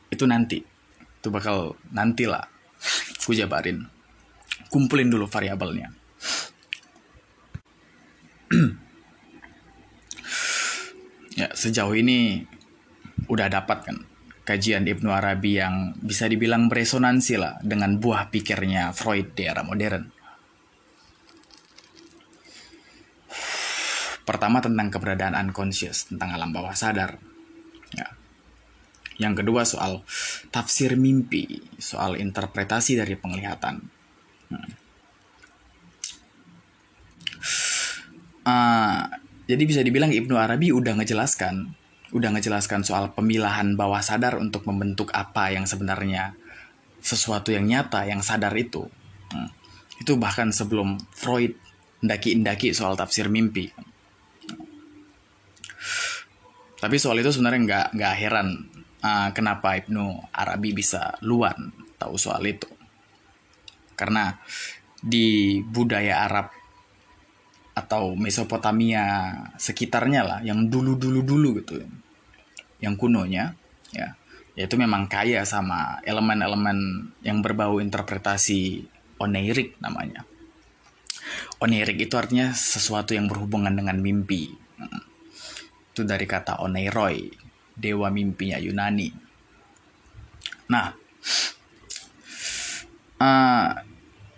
[0.09, 0.65] Itu nanti.
[1.21, 2.49] Itu bakal nantilah.
[3.21, 3.85] Gue jabarin.
[4.73, 6.04] Kumpulin dulu variabelnya.
[11.39, 12.45] ya, sejauh ini
[13.25, 13.97] udah dapat kan
[14.45, 20.13] kajian Ibnu Arabi yang bisa dibilang beresonansi lah dengan buah pikirnya Freud di era modern.
[24.25, 27.21] Pertama tentang keberadaan unconscious, tentang alam bawah sadar.
[27.93, 28.09] Ya.
[29.21, 30.01] Yang kedua soal
[30.49, 33.85] tafsir mimpi, soal interpretasi dari penglihatan.
[34.49, 34.84] Hmm.
[38.45, 38.99] Uh,
[39.45, 41.69] jadi bisa dibilang Ibnu Arabi udah ngejelaskan,
[42.13, 46.33] udah ngejelaskan soal pemilahan bawah sadar untuk membentuk apa yang sebenarnya
[47.05, 48.89] sesuatu yang nyata, yang sadar itu.
[49.29, 49.49] Hmm.
[50.01, 51.53] Itu bahkan sebelum Freud
[52.01, 53.69] ndaki-ndaki soal tafsir mimpi.
[56.81, 58.47] Tapi soal itu sebenarnya nggak nggak heran
[59.05, 61.69] uh, kenapa Ibnu Arabi bisa luan
[62.01, 62.67] tahu soal itu.
[63.93, 64.33] Karena
[64.97, 66.64] di budaya Arab
[67.75, 71.83] atau Mesopotamia sekitarnya lah yang dulu-dulu dulu gitu
[72.79, 73.55] yang kunonya
[73.91, 74.15] ya.
[74.55, 78.87] Yaitu memang kaya sama elemen-elemen yang berbau interpretasi
[79.19, 80.23] oneirik namanya.
[81.59, 84.55] Oneirik itu artinya sesuatu yang berhubungan dengan mimpi.
[85.91, 87.35] Itu dari kata oneiroi
[87.75, 89.11] dewa mimpinya Yunani.
[90.71, 90.87] Nah
[93.19, 93.67] uh,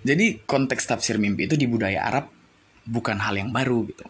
[0.02, 2.37] jadi konteks tafsir mimpi itu di budaya Arab
[2.88, 4.08] bukan hal yang baru gitu.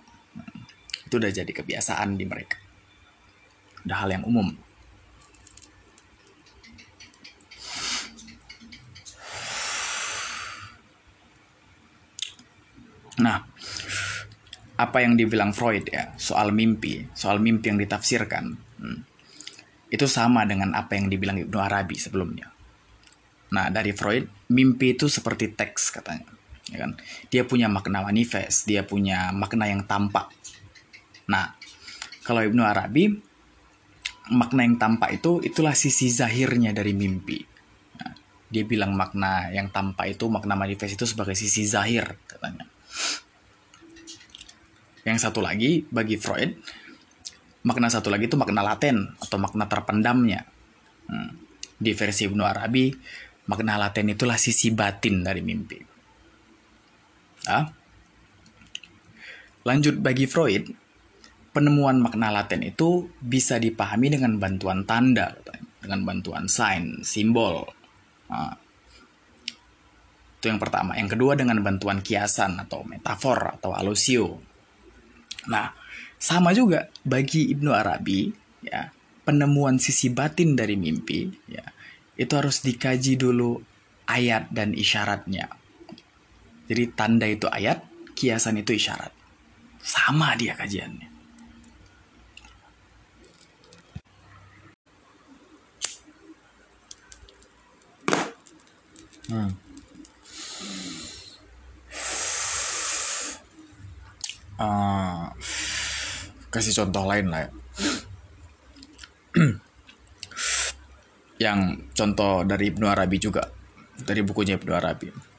[1.10, 2.62] Itu udah jadi kebiasaan di mereka.
[3.84, 4.54] Udah hal yang umum.
[13.18, 13.42] Nah,
[14.78, 19.00] apa yang dibilang Freud ya soal mimpi, soal mimpi yang ditafsirkan, hmm,
[19.90, 22.54] itu sama dengan apa yang dibilang Ibnu Arabi sebelumnya.
[23.58, 26.37] Nah, dari Freud, mimpi itu seperti teks katanya
[26.72, 26.92] ya kan?
[27.32, 30.32] Dia punya makna manifest dia punya makna yang tampak.
[31.32, 31.56] Nah
[32.28, 33.28] kalau Ibnu Arabi
[34.32, 37.40] makna yang tampak itu itulah sisi zahirnya dari mimpi.
[38.00, 38.12] Nah,
[38.52, 42.68] dia bilang makna yang tampak itu makna manifest itu sebagai sisi zahir katanya.
[45.08, 46.52] Yang satu lagi bagi Freud
[47.64, 50.44] makna satu lagi itu makna laten atau makna terpendamnya.
[51.08, 51.32] Hmm.
[51.80, 52.92] di versi Ibnu Arabi
[53.48, 55.97] makna laten itulah sisi batin dari mimpi
[57.48, 57.72] Ya.
[59.64, 60.68] Lanjut bagi Freud,
[61.56, 65.32] penemuan makna laten itu bisa dipahami dengan bantuan tanda,
[65.80, 67.64] dengan bantuan sign, simbol.
[68.28, 68.52] Nah,
[70.38, 70.94] itu yang pertama.
[71.00, 74.44] Yang kedua dengan bantuan kiasan atau metafor atau alusio.
[75.48, 75.72] Nah,
[76.20, 78.28] sama juga bagi Ibnu Arabi,
[78.62, 78.92] ya,
[79.24, 81.64] penemuan sisi batin dari mimpi, ya,
[82.20, 83.60] itu harus dikaji dulu
[84.08, 85.67] ayat dan isyaratnya.
[86.68, 87.80] Jadi tanda itu ayat,
[88.12, 89.12] kiasan itu isyarat.
[89.80, 91.18] Sama dia kajiannya.
[99.28, 99.52] Hmm.
[104.58, 105.30] Uh,
[106.50, 107.52] kasih contoh lain lah ya.
[111.46, 113.46] yang contoh dari Ibnu Arabi juga
[114.02, 115.37] dari bukunya Ibnu Arabi.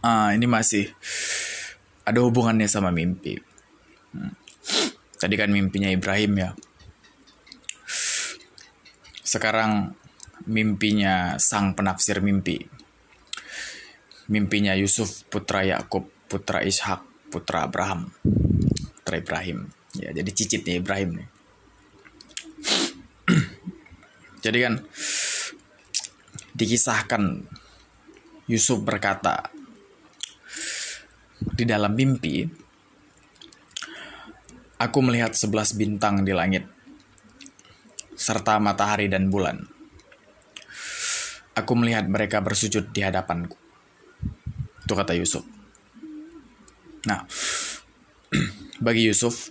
[0.00, 0.88] Uh, ini masih
[2.08, 3.36] ada hubungannya sama mimpi.
[4.16, 4.32] Hmm.
[5.20, 6.50] Tadi kan mimpinya Ibrahim ya.
[9.20, 9.92] Sekarang
[10.48, 12.64] mimpinya sang penafsir mimpi.
[14.32, 18.08] Mimpinya Yusuf putra Yakub, putra Ishak, putra Abraham,
[19.00, 19.68] putra Ibrahim.
[19.98, 21.28] Ya, jadi cicitnya Ibrahim nih.
[24.44, 24.74] jadi kan
[26.56, 27.46] dikisahkan
[28.50, 29.50] Yusuf berkata
[31.54, 32.46] di dalam mimpi
[34.80, 36.64] aku melihat sebelas bintang di langit
[38.20, 39.64] serta matahari dan bulan.
[41.56, 43.56] Aku melihat mereka bersujud di hadapanku.
[44.84, 45.44] Itu kata Yusuf.
[47.08, 47.24] Nah,
[48.84, 49.48] bagi Yusuf,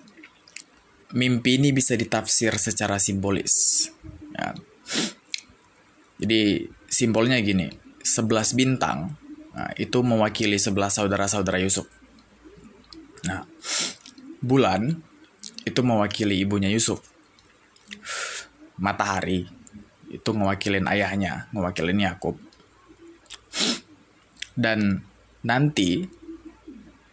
[1.18, 3.90] mimpi ini bisa ditafsir secara simbolis.
[4.38, 4.54] Ya.
[6.22, 7.74] Jadi simbolnya gini,
[8.06, 9.18] sebelas bintang
[9.60, 11.84] nah, itu mewakili sebelas saudara-saudara Yusuf.
[13.28, 13.44] Nah,
[14.40, 15.04] bulan
[15.68, 17.04] itu mewakili ibunya Yusuf.
[18.80, 19.44] Matahari
[20.08, 22.40] itu ngewakilin ayahnya, ngewakilin Yakub.
[24.56, 25.04] Dan
[25.44, 26.08] nanti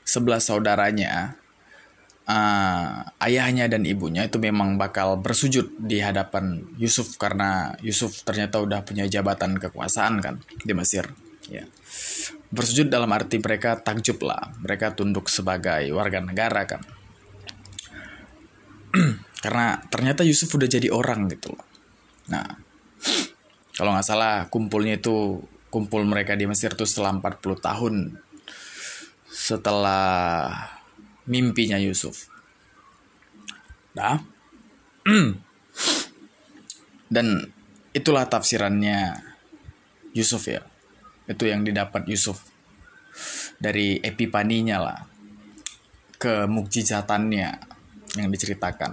[0.07, 1.35] sebelas saudaranya
[2.27, 8.83] uh, ayahnya dan ibunya itu memang bakal bersujud di hadapan Yusuf karena Yusuf ternyata udah
[8.83, 11.11] punya jabatan kekuasaan kan di Mesir
[11.51, 11.67] ya
[12.51, 16.83] bersujud dalam arti mereka takjub lah mereka tunduk sebagai warga negara kan
[19.45, 21.67] karena ternyata Yusuf udah jadi orang gitu loh
[22.31, 22.47] nah
[23.77, 27.95] kalau nggak salah kumpulnya itu kumpul mereka di Mesir tuh setelah 40 tahun
[29.37, 30.49] setelah
[31.29, 32.31] mimpinya Yusuf.
[33.93, 34.23] Nah,
[37.15, 37.53] dan
[37.93, 39.21] itulah tafsirannya
[40.17, 40.65] Yusuf ya.
[41.27, 42.43] Itu yang didapat Yusuf
[43.57, 44.99] dari epipaninya lah
[46.17, 47.49] ke mukjizatannya
[48.17, 48.93] yang diceritakan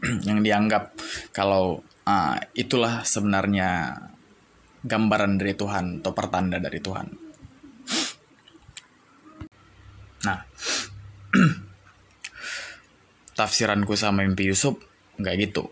[0.28, 0.94] yang dianggap
[1.34, 3.98] kalau uh, itulah sebenarnya
[4.80, 7.06] gambaran dari Tuhan atau pertanda dari Tuhan.
[10.24, 10.40] Nah,
[13.38, 14.80] tafsiranku sama mimpi Yusuf
[15.20, 15.68] nggak gitu.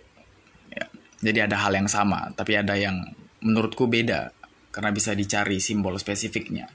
[0.72, 0.84] Ya.
[1.24, 3.00] Jadi ada hal yang sama, tapi ada yang
[3.40, 4.37] menurutku beda
[4.78, 6.70] karena bisa dicari simbol spesifiknya.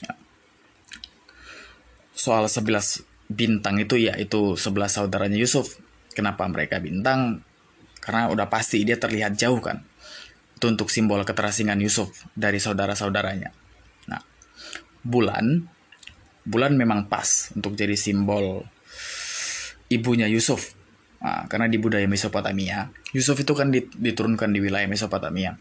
[0.00, 0.16] Ya.
[2.16, 5.76] Soal 11 bintang itu ya itu 11 saudaranya Yusuf.
[6.16, 7.44] Kenapa mereka bintang?
[8.00, 9.84] Karena udah pasti dia terlihat jauh kan.
[10.56, 13.52] Itu untuk simbol keterasingan Yusuf dari saudara-saudaranya.
[14.08, 14.24] Nah,
[15.04, 15.68] bulan
[16.48, 18.64] bulan memang pas untuk jadi simbol
[19.92, 20.72] ibunya Yusuf.
[21.20, 25.52] Nah, karena di budaya Mesopotamia, Yusuf itu kan diturunkan di wilayah Mesopotamia.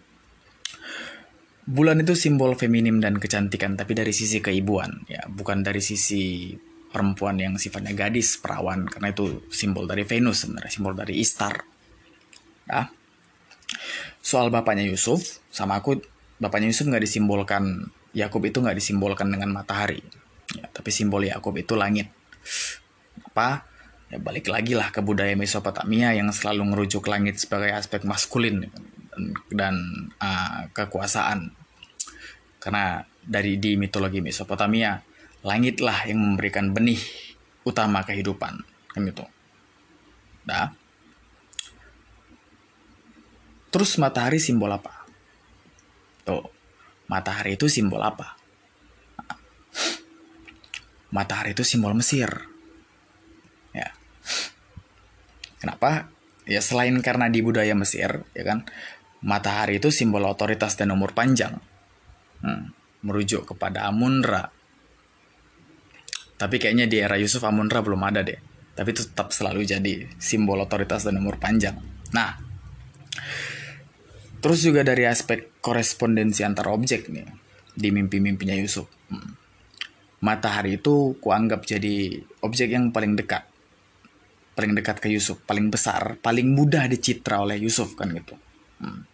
[1.69, 6.49] Bulan itu simbol feminim dan kecantikan, tapi dari sisi keibuan, ya, bukan dari sisi
[6.89, 11.61] perempuan yang sifatnya gadis, perawan, karena itu simbol dari Venus sebenarnya, simbol dari Istar.
[12.65, 12.89] Ya.
[14.17, 16.01] Soal bapaknya Yusuf, sama aku,
[16.41, 20.01] bapaknya Yusuf nggak disimbolkan, Yakub itu nggak disimbolkan dengan matahari,
[20.57, 22.09] Ya, tapi simbol Yakub itu langit.
[23.29, 23.69] Apa?
[24.09, 29.23] Ya balik lagi lah ke budaya Mesopotamia yang selalu merujuk langit sebagai aspek maskulin dan,
[29.53, 29.75] dan
[30.17, 31.53] uh, kekuasaan.
[32.59, 34.99] Karena dari di mitologi Mesopotamia,
[35.41, 36.99] langitlah yang memberikan benih
[37.63, 38.59] utama kehidupan.
[38.91, 39.25] Kan itu.
[40.45, 40.75] Nah.
[43.69, 45.05] Terus matahari simbol apa?
[46.25, 46.43] Tuh,
[47.05, 48.39] matahari itu simbol apa?
[51.09, 52.29] matahari itu simbol Mesir.
[53.73, 53.93] Ya.
[55.59, 56.09] Kenapa?
[56.49, 58.65] Ya selain karena di budaya Mesir, ya kan,
[59.21, 61.61] matahari itu simbol otoritas dan umur panjang.
[62.39, 62.71] Hmm,
[63.03, 64.47] merujuk kepada Amunra.
[66.39, 68.39] Tapi kayaknya di era Yusuf Amunra belum ada deh.
[68.75, 71.75] Tapi itu tetap selalu jadi simbol otoritas dan umur panjang.
[72.15, 72.39] Nah,
[74.39, 77.27] terus juga dari aspek korespondensi antar objek nih
[77.75, 78.87] di mimpi-mimpinya Yusuf.
[79.11, 79.39] Hmm
[80.19, 83.47] matahari itu kuanggap jadi objek yang paling dekat
[84.59, 88.35] paling dekat ke Yusuf, paling besar, paling mudah dicitra oleh Yusuf kan gitu.
[88.83, 89.07] Hmm.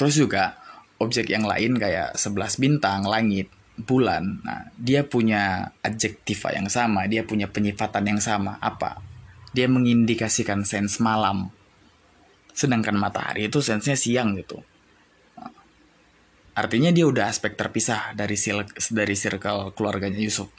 [0.00, 0.56] Terus juga
[1.02, 4.40] objek yang lain kayak sebelas bintang, langit, bulan.
[4.46, 8.56] Nah, dia punya adjektiva yang sama, dia punya penyifatan yang sama.
[8.62, 9.02] Apa?
[9.52, 11.50] Dia mengindikasikan sens malam.
[12.52, 14.60] Sedangkan matahari itu sensnya siang gitu.
[16.52, 18.36] Artinya dia udah aspek terpisah dari
[18.92, 20.52] dari circle keluarganya Yusuf.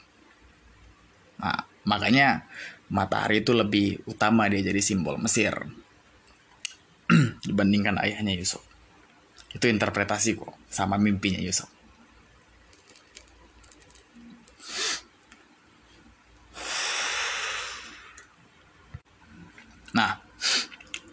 [1.38, 2.50] Nah, makanya
[2.90, 5.54] matahari itu lebih utama dia jadi simbol Mesir
[7.46, 8.73] dibandingkan ayahnya Yusuf.
[9.54, 11.70] Itu interpretasi kok sama mimpinya Yusuf.
[19.94, 20.18] Nah,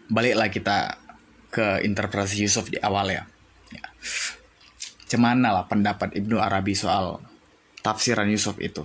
[0.09, 0.97] baliklah kita
[1.53, 3.23] ke interpretasi Yusuf di awal ya.
[3.69, 3.85] ya.
[5.05, 7.21] Cemana lah pendapat Ibnu Arabi soal
[7.85, 8.81] tafsiran Yusuf itu.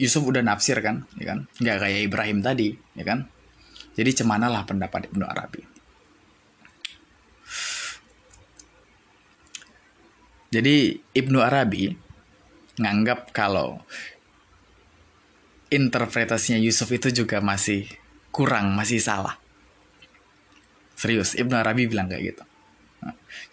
[0.00, 1.38] Yusuf udah nafsir kan, ya kan?
[1.60, 3.28] Nggak kayak Ibrahim tadi, ya kan?
[3.92, 5.77] Jadi cemana lah pendapat Ibnu Arabi.
[10.48, 11.92] Jadi Ibnu Arabi
[12.80, 13.84] nganggap kalau
[15.68, 17.84] interpretasinya Yusuf itu juga masih
[18.32, 19.36] kurang, masih salah.
[20.96, 22.44] Serius, Ibnu Arabi bilang kayak gitu.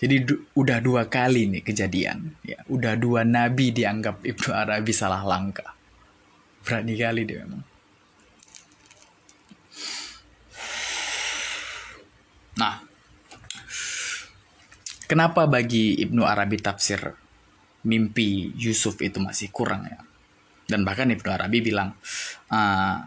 [0.02, 2.64] jadi du udah dua kali nih kejadian, ya.
[2.72, 5.76] Udah dua nabi dianggap Ibnu Arabi salah langkah.
[6.66, 7.62] Berani kali dia memang.
[12.56, 12.95] Nah,
[15.06, 17.00] kenapa bagi Ibnu Arabi tafsir
[17.86, 20.02] mimpi Yusuf itu masih kurang ya?
[20.66, 21.94] Dan bahkan Ibnu Arabi bilang,
[22.50, 22.98] uh,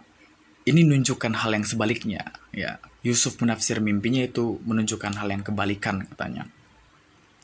[0.62, 2.22] ini menunjukkan hal yang sebaliknya.
[2.54, 6.46] Ya, Yusuf menafsir mimpinya itu menunjukkan hal yang kebalikan katanya.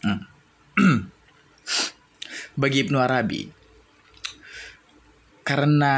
[0.07, 0.26] Hmm.
[2.61, 3.50] bagi Ibnu Arabi,
[5.44, 5.94] karena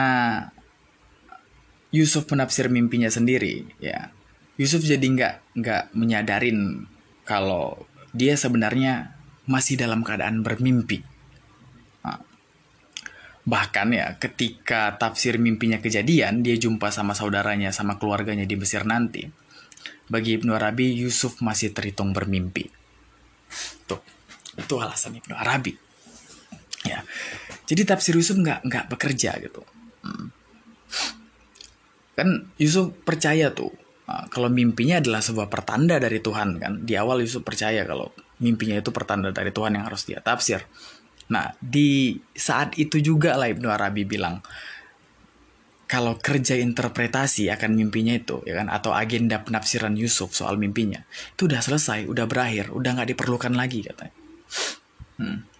[1.94, 4.10] Yusuf menafsir mimpinya sendiri ya
[4.58, 6.84] Yusuf jadi nggak nggak menyadarin
[7.22, 7.86] kalau
[8.16, 9.12] dia sebenarnya
[9.46, 11.04] masih dalam keadaan bermimpi.
[12.02, 12.18] Nah,
[13.46, 19.28] bahkan ya ketika tafsir mimpinya kejadian dia jumpa sama saudaranya sama keluarganya di Mesir nanti.
[20.06, 22.66] Bagi Ibnu Arabi Yusuf masih terhitung bermimpi.
[23.86, 24.00] Tuh
[24.56, 25.76] itu alasan Ibnu Arabi.
[26.86, 27.02] Ya
[27.66, 29.62] jadi tafsir Yusuf nggak nggak bekerja gitu.
[30.06, 30.30] Hmm.
[32.16, 37.26] kan Yusuf percaya tuh uh, kalau mimpinya adalah sebuah pertanda dari Tuhan kan di awal
[37.26, 40.62] Yusuf percaya kalau mimpinya itu pertanda dari Tuhan yang harus dia tafsir
[41.26, 44.38] nah di saat itu juga lah Ibnu Arabi bilang
[45.90, 51.02] kalau kerja interpretasi akan mimpinya itu ya kan atau agenda penafsiran Yusuf soal mimpinya
[51.34, 54.14] itu udah selesai udah berakhir udah nggak diperlukan lagi katanya
[55.18, 55.56] hmm.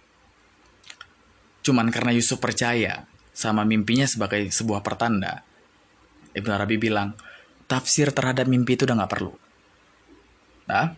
[1.67, 3.03] Cuman karena Yusuf percaya
[3.35, 5.43] sama mimpinya sebagai sebuah pertanda.
[6.31, 7.11] Ibnu Arabi bilang,
[7.67, 9.33] tafsir terhadap mimpi itu udah gak perlu.
[10.67, 10.95] Nah,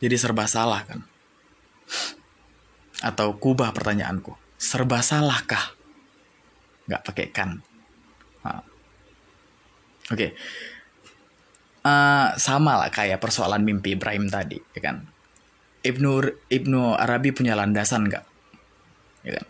[0.00, 1.00] jadi serba salah kan?
[3.04, 5.76] Atau kubah pertanyaanku, serba salahkah?
[6.88, 7.60] Gak pakai kan.
[8.44, 8.64] Nah.
[10.06, 10.30] Oke, okay.
[11.82, 15.02] uh, eh, sama lah kayak persoalan mimpi Ibrahim tadi, ya kan?
[15.82, 16.10] Ibnu
[16.50, 18.24] Ibnu Arabi punya landasan nggak
[19.26, 19.46] ya kan?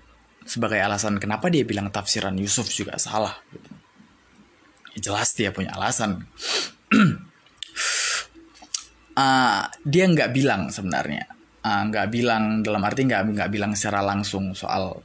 [0.47, 3.69] sebagai alasan kenapa dia bilang tafsiran Yusuf juga salah gitu.
[5.01, 6.25] Jelas dia punya alasan.
[9.17, 11.29] Uh, dia nggak bilang sebenarnya.
[11.61, 15.03] Uh, nggak bilang dalam arti nggak nggak bilang secara langsung soal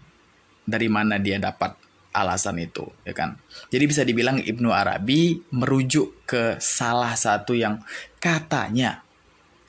[0.62, 1.76] dari mana dia dapat
[2.16, 3.36] alasan itu ya kan?
[3.72, 7.84] Jadi bisa dibilang Ibnu Arabi merujuk ke salah satu yang
[8.20, 9.04] katanya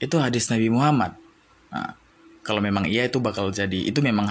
[0.03, 1.15] itu hadis Nabi Muhammad.
[1.71, 1.95] Nah,
[2.43, 4.27] kalau memang iya itu bakal jadi itu memang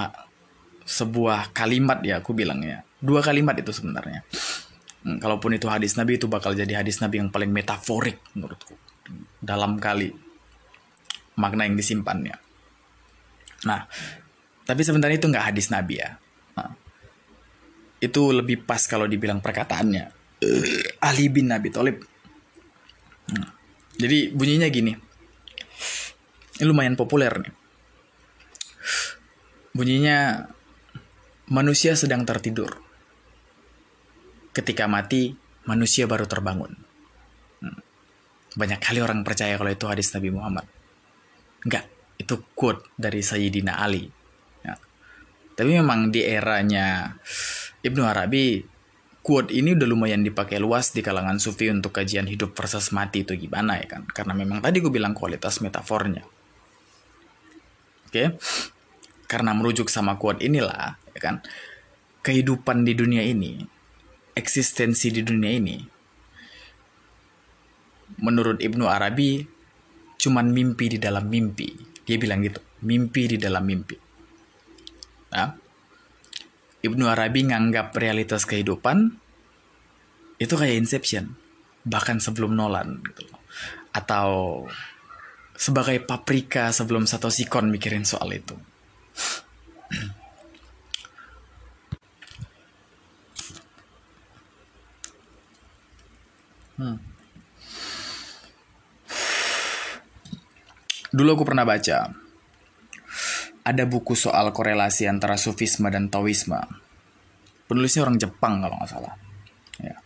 [0.83, 2.83] sebuah kalimat ya aku bilangnya.
[3.01, 4.21] Dua kalimat itu sebenarnya
[5.01, 8.77] kalaupun itu hadis nabi itu bakal jadi hadis nabi yang paling metaforik menurutku.
[9.41, 10.13] Dalam kali
[11.37, 12.37] makna yang disimpannya.
[13.65, 13.89] Nah
[14.65, 16.15] tapi sebenarnya itu nggak hadis nabi ya.
[16.55, 16.71] Nah,
[17.97, 20.05] itu lebih pas kalau dibilang perkataannya.
[21.07, 21.97] Ali bin Nabi Thalib.
[23.31, 23.47] Hmm.
[23.95, 24.97] jadi bunyinya gini.
[26.57, 27.53] Ini lumayan populer nih.
[29.71, 30.49] Bunyinya
[31.47, 32.90] manusia sedang tertidur.
[34.51, 35.31] Ketika mati,
[35.65, 36.75] manusia baru terbangun.
[37.63, 37.79] Hmm.
[38.57, 40.67] Banyak kali orang percaya kalau itu hadis Nabi Muhammad.
[41.63, 41.87] Enggak,
[42.19, 44.09] itu quote dari Sayyidina Ali.
[44.65, 44.75] Ya.
[45.55, 47.15] Tapi memang di eranya
[47.81, 48.59] Ibnu Arabi,
[49.23, 53.37] quote ini udah lumayan dipakai luas di kalangan sufi untuk kajian hidup versus mati itu
[53.37, 54.03] gimana ya kan.
[54.09, 56.25] Karena memang tadi gue bilang kualitas metafornya.
[58.11, 58.35] Oke,
[59.31, 61.39] karena merujuk sama quote inilah ya kan
[62.19, 63.63] kehidupan di dunia ini
[64.35, 65.77] eksistensi di dunia ini
[68.19, 69.41] menurut Ibnu Arabi
[70.21, 71.73] cuman mimpi di dalam mimpi.
[72.05, 73.95] Dia bilang gitu, mimpi di dalam mimpi.
[75.31, 75.49] Nah,
[76.81, 79.15] Ibnu Arabi nganggap realitas kehidupan
[80.41, 81.37] itu kayak Inception,
[81.85, 83.29] bahkan sebelum Nolan gitu
[83.93, 84.65] Atau
[85.53, 88.57] sebagai paprika sebelum Satoshi Kon mikirin soal itu.
[96.81, 96.97] Hmm.
[101.13, 102.09] Dulu aku pernah baca
[103.61, 106.57] ada buku soal korelasi antara sufisme dan taoisme.
[107.69, 109.13] Penulisnya orang Jepang kalau nggak salah.
[109.77, 110.01] Ya.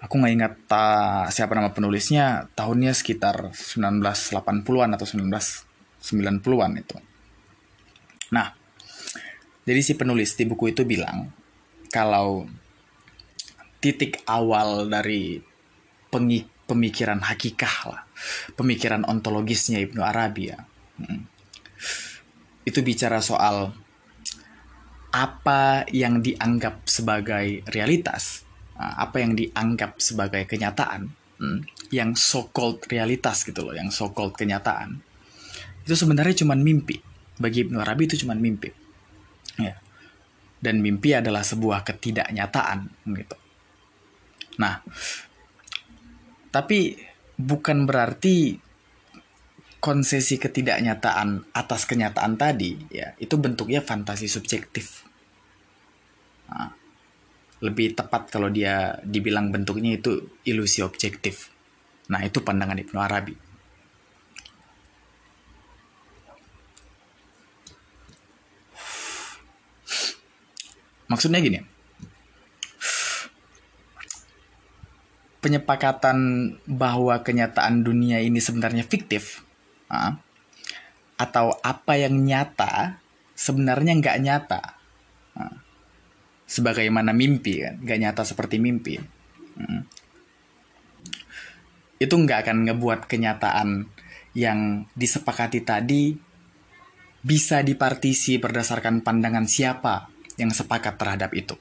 [0.00, 0.86] Aku nggak ingat ta,
[1.28, 6.96] siapa nama penulisnya, tahunnya sekitar 1980-an atau 1990-an itu.
[8.32, 8.56] Nah,
[9.68, 11.28] jadi si penulis di buku itu bilang
[11.92, 12.48] kalau
[13.84, 15.47] titik awal dari
[16.10, 18.02] pemikiran hakikah lah,
[18.56, 20.60] pemikiran ontologisnya Ibnu Arabi ya.
[21.00, 21.24] Hmm.
[22.64, 23.72] Itu bicara soal
[25.08, 28.44] apa yang dianggap sebagai realitas,
[28.76, 31.08] apa yang dianggap sebagai kenyataan,
[31.40, 31.58] hmm,
[31.90, 35.00] yang so-called realitas gitu loh, yang so-called kenyataan.
[35.88, 37.00] Itu sebenarnya cuma mimpi.
[37.40, 38.68] Bagi Ibnu Arabi itu cuma mimpi.
[39.56, 39.80] Ya.
[40.60, 43.36] Dan mimpi adalah sebuah ketidaknyataan gitu.
[44.58, 44.82] Nah,
[46.48, 46.98] tapi
[47.38, 48.58] bukan berarti
[49.78, 55.06] konsesi ketidaknyataan atas kenyataan tadi ya itu bentuknya fantasi subjektif.
[56.50, 56.74] Nah,
[57.62, 61.50] lebih tepat kalau dia dibilang bentuknya itu ilusi objektif.
[62.08, 63.34] Nah, itu pandangan Ibnu Arabi.
[71.08, 71.60] Maksudnya gini,
[75.48, 76.18] penyepakatan
[76.68, 79.40] bahwa kenyataan dunia ini sebenarnya fiktif
[79.88, 80.12] uh,
[81.16, 83.00] atau apa yang nyata
[83.32, 84.62] sebenarnya nggak nyata
[85.40, 85.56] uh,
[86.44, 89.00] sebagaimana mimpi kan nggak nyata seperti mimpi
[89.56, 89.80] uh,
[91.96, 93.88] itu nggak akan ngebuat kenyataan
[94.36, 96.12] yang disepakati tadi
[97.24, 100.06] bisa dipartisi berdasarkan pandangan siapa
[100.38, 101.58] yang sepakat terhadap itu.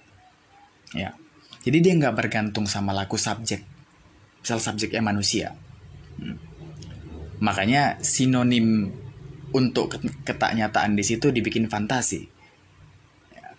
[0.94, 1.18] Ya.
[1.66, 3.66] Jadi dia nggak bergantung sama laku subjek.
[4.48, 5.60] Misal subjeknya manusia.
[6.16, 6.40] Hmm.
[7.44, 8.96] Makanya sinonim
[9.52, 12.32] untuk ketaknyataan di situ dibikin fantasi.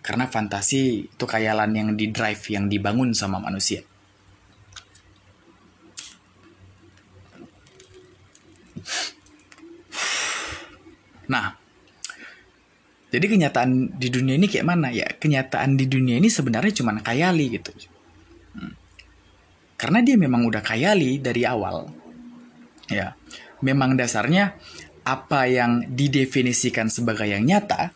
[0.01, 3.85] Karena fantasi itu kayalan yang di drive, yang dibangun sama manusia.
[11.29, 11.53] Nah,
[13.13, 15.05] jadi kenyataan di dunia ini kayak mana ya?
[15.05, 17.77] Kenyataan di dunia ini sebenarnya cuma kayali gitu.
[19.79, 21.87] Karena dia memang udah kayali dari awal.
[22.91, 23.15] Ya,
[23.63, 24.59] memang dasarnya
[25.07, 27.95] apa yang didefinisikan sebagai yang nyata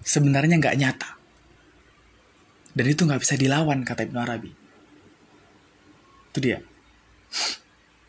[0.00, 1.20] sebenarnya nggak nyata.
[2.72, 4.50] Dan itu nggak bisa dilawan kata Ibnu Arabi.
[6.32, 6.64] Itu dia.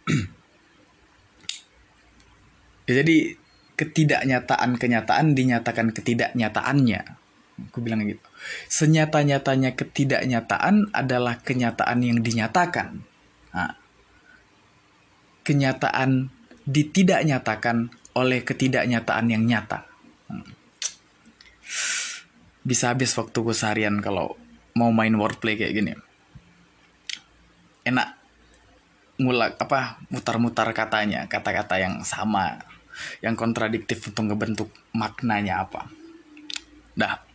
[2.87, 3.35] ya, jadi
[3.75, 7.01] ketidaknyataan kenyataan dinyatakan ketidaknyataannya
[7.69, 8.23] Aku bilang gitu.
[8.71, 13.05] Senyata-nyatanya ketidaknyataan adalah kenyataan yang dinyatakan.
[13.53, 13.73] Nah,
[15.45, 16.33] kenyataan
[16.65, 19.85] ditidaknyatakan oleh ketidaknyataan yang nyata.
[20.29, 20.47] Hmm.
[22.61, 24.37] Bisa habis waktuku seharian kalau
[24.77, 25.93] mau main wordplay kayak gini.
[27.81, 28.17] Enak
[29.21, 32.61] ngulak apa mutar-mutar katanya, kata-kata yang sama,
[33.21, 35.89] yang kontradiktif untuk ngebentuk maknanya apa.
[36.97, 37.30] Dah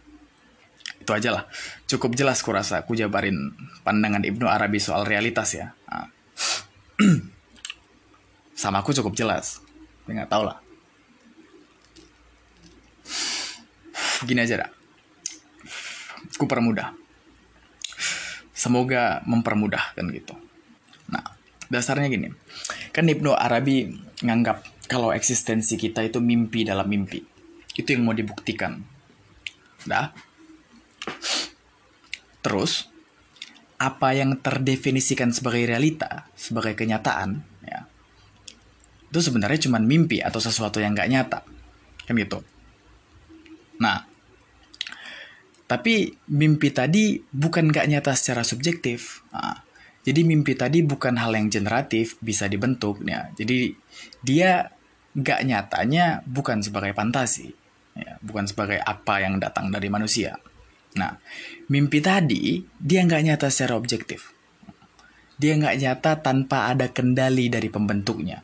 [1.07, 1.45] itu aja lah.
[1.87, 3.55] Cukup jelas kurasa aku jabarin
[3.87, 5.71] pandangan Ibnu Arabi soal realitas ya.
[5.87, 6.11] Nah.
[8.59, 9.63] sama aku cukup jelas.
[10.11, 10.59] Nggak tau lah.
[14.27, 14.71] Gini aja dah.
[16.35, 16.91] Aku permudah.
[18.51, 20.35] Semoga mempermudah kan gitu.
[21.07, 21.23] Nah
[21.71, 22.35] dasarnya gini.
[22.91, 23.95] Kan Ibnu Arabi
[24.27, 27.23] nganggap kalau eksistensi kita itu mimpi dalam mimpi.
[27.79, 28.83] Itu yang mau dibuktikan.
[29.87, 30.11] Dah
[32.43, 32.87] Terus,
[33.77, 37.85] apa yang terdefinisikan sebagai realita, sebagai kenyataan, ya,
[39.11, 41.41] itu sebenarnya cuma mimpi atau sesuatu yang nggak nyata.
[42.07, 42.41] Kan gitu.
[43.83, 44.07] Nah,
[45.67, 49.27] tapi mimpi tadi bukan nggak nyata secara subjektif.
[49.35, 49.67] Nah,
[50.07, 53.03] jadi mimpi tadi bukan hal yang generatif, bisa dibentuk.
[53.03, 53.35] Ya.
[53.35, 53.75] Jadi
[54.23, 54.71] dia
[55.19, 57.51] nggak nyatanya bukan sebagai fantasi,
[57.99, 58.15] ya.
[58.23, 60.39] bukan sebagai apa yang datang dari manusia.
[60.97, 61.21] Nah,
[61.69, 64.33] mimpi tadi dia nggak nyata secara objektif.
[65.37, 68.41] Dia nggak nyata tanpa ada kendali dari pembentuknya.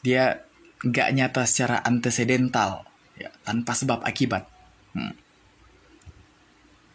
[0.00, 0.40] Dia
[0.80, 2.88] nggak nyata secara antecedental,
[3.20, 4.48] ya, tanpa sebab akibat.
[4.96, 5.12] Hmm.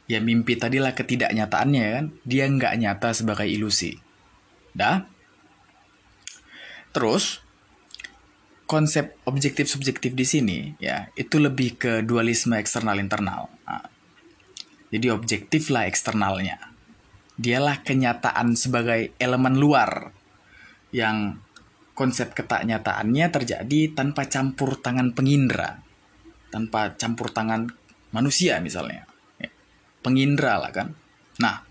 [0.09, 3.93] Ya mimpi tadilah ketidaknyataannya kan, dia nggak nyata sebagai ilusi.
[4.73, 5.05] Dah.
[6.89, 7.45] Terus
[8.65, 13.45] konsep objektif subjektif di sini ya itu lebih ke dualisme eksternal internal.
[13.61, 13.85] Nah,
[14.95, 16.71] jadi objektif lah eksternalnya.
[17.35, 20.15] Dialah kenyataan sebagai elemen luar
[20.95, 21.43] yang
[21.91, 25.83] konsep ketaknyataannya terjadi tanpa campur tangan pengindra,
[26.47, 27.67] tanpa campur tangan
[28.15, 29.03] manusia misalnya.
[29.35, 29.51] Ya,
[29.99, 30.95] pengindra lah kan.
[31.43, 31.67] Nah,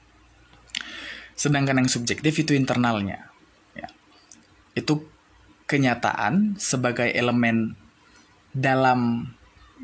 [1.32, 3.32] sedangkan yang subjektif itu internalnya.
[3.72, 3.88] Ya.
[4.76, 5.08] Itu
[5.64, 7.72] kenyataan sebagai elemen
[8.52, 9.32] dalam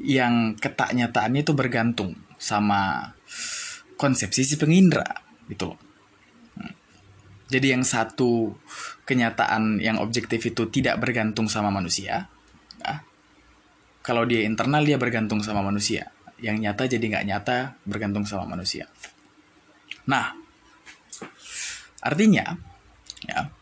[0.00, 3.12] yang ketaknyataannya itu bergantung sama
[4.00, 5.04] konsepsi si pengindra
[5.50, 5.78] gitu loh.
[6.56, 6.74] Hmm.
[7.50, 8.54] Jadi yang satu
[9.04, 12.30] kenyataan yang objektif itu tidak bergantung sama manusia.
[12.80, 13.04] Ya.
[14.00, 16.08] Kalau dia internal dia bergantung sama manusia.
[16.40, 18.88] Yang nyata jadi nggak nyata bergantung sama manusia.
[20.08, 20.32] Nah,
[22.00, 22.56] artinya
[23.28, 23.52] ya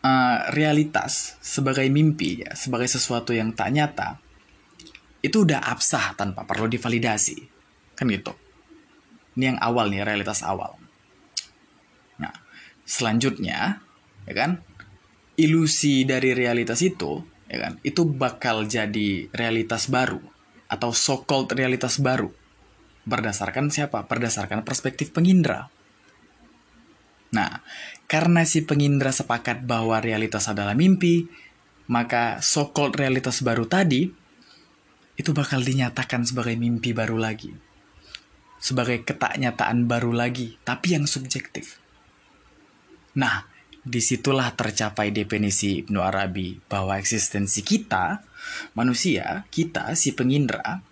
[0.00, 4.16] uh, realitas sebagai mimpi ya sebagai sesuatu yang tak nyata
[5.26, 7.36] itu udah absah tanpa perlu divalidasi.
[7.98, 8.32] Kan gitu.
[9.36, 10.78] Ini yang awal nih, realitas awal.
[12.22, 12.32] Nah,
[12.86, 13.82] selanjutnya,
[14.24, 14.64] ya kan,
[15.36, 17.20] ilusi dari realitas itu,
[17.50, 20.22] ya kan, itu bakal jadi realitas baru
[20.70, 22.32] atau so-called realitas baru.
[23.06, 24.08] Berdasarkan siapa?
[24.08, 25.68] Berdasarkan perspektif pengindra.
[27.36, 27.60] Nah,
[28.08, 31.28] karena si pengindra sepakat bahwa realitas adalah mimpi,
[31.86, 34.25] maka so-called realitas baru tadi
[35.16, 37.52] itu bakal dinyatakan sebagai mimpi baru lagi.
[38.60, 41.80] Sebagai ketaknyataan baru lagi, tapi yang subjektif.
[43.16, 43.48] Nah,
[43.80, 48.20] di situlah tercapai definisi Ibnu Arabi bahwa eksistensi kita,
[48.76, 50.84] manusia, kita, si pengindra,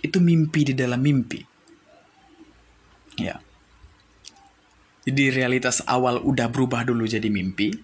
[0.00, 1.40] itu mimpi di dalam mimpi.
[3.20, 3.36] Ya.
[5.02, 7.74] Jadi realitas awal udah berubah dulu jadi mimpi,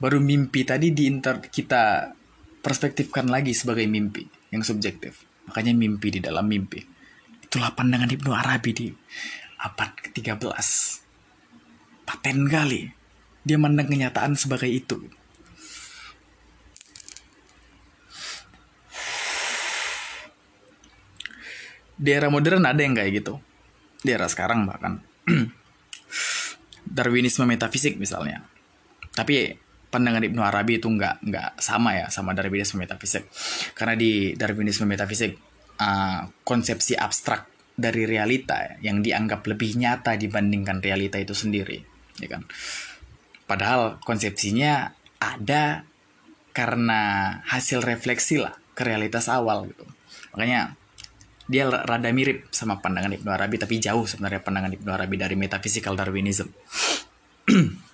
[0.00, 2.14] baru mimpi tadi diinter kita
[2.62, 5.24] perspektifkan lagi sebagai mimpi yang subjektif.
[5.48, 6.84] Makanya mimpi di dalam mimpi.
[7.44, 8.86] Itulah pandangan Ibnu Arabi di
[9.64, 10.68] abad ke-13.
[12.04, 12.88] Paten kali.
[13.44, 15.08] Dia mandang kenyataan sebagai itu.
[21.98, 23.42] Di era modern ada yang kayak gitu.
[24.04, 25.02] Di era sekarang bahkan.
[26.96, 28.46] Darwinisme metafisik misalnya.
[29.16, 29.56] Tapi
[29.88, 33.28] pandangan Ibnu Arabi itu nggak nggak sama ya sama Darwinisme metafisik.
[33.72, 35.32] Karena di Darwinisme metafisik
[35.80, 41.80] uh, konsepsi abstrak dari realita yang dianggap lebih nyata dibandingkan realita itu sendiri
[42.20, 42.42] ya kan?
[43.48, 45.88] Padahal konsepsinya ada
[46.52, 49.86] karena hasil refleksi lah ke realitas awal gitu.
[50.36, 50.76] Makanya
[51.48, 55.96] dia rada mirip sama pandangan Ibnu Arabi tapi jauh sebenarnya pandangan Ibnu Arabi dari metaphysical
[55.96, 56.52] Darwinism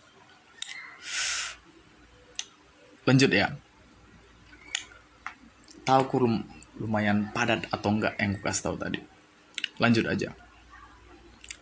[3.04, 3.52] lanjut ya.
[5.84, 6.44] Tahu kurung
[6.80, 9.00] lumayan padat atau enggak yang gue kasih tahu tadi?
[9.78, 10.32] Lanjut aja.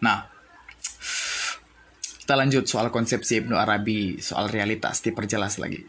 [0.02, 0.30] Nah
[2.22, 5.82] kita lanjut soal konsepsi Ibnu Arabi soal realitas diperjelas lagi.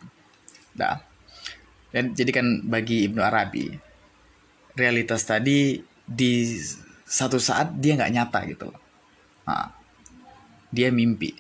[0.73, 0.97] Dah.
[1.93, 3.69] Dan jadi kan bagi Ibnu Arabi
[4.73, 6.57] realitas tadi di
[7.05, 8.65] satu saat dia nggak nyata gitu.
[8.73, 8.81] Loh
[9.47, 9.69] nah,
[10.73, 11.31] dia mimpi.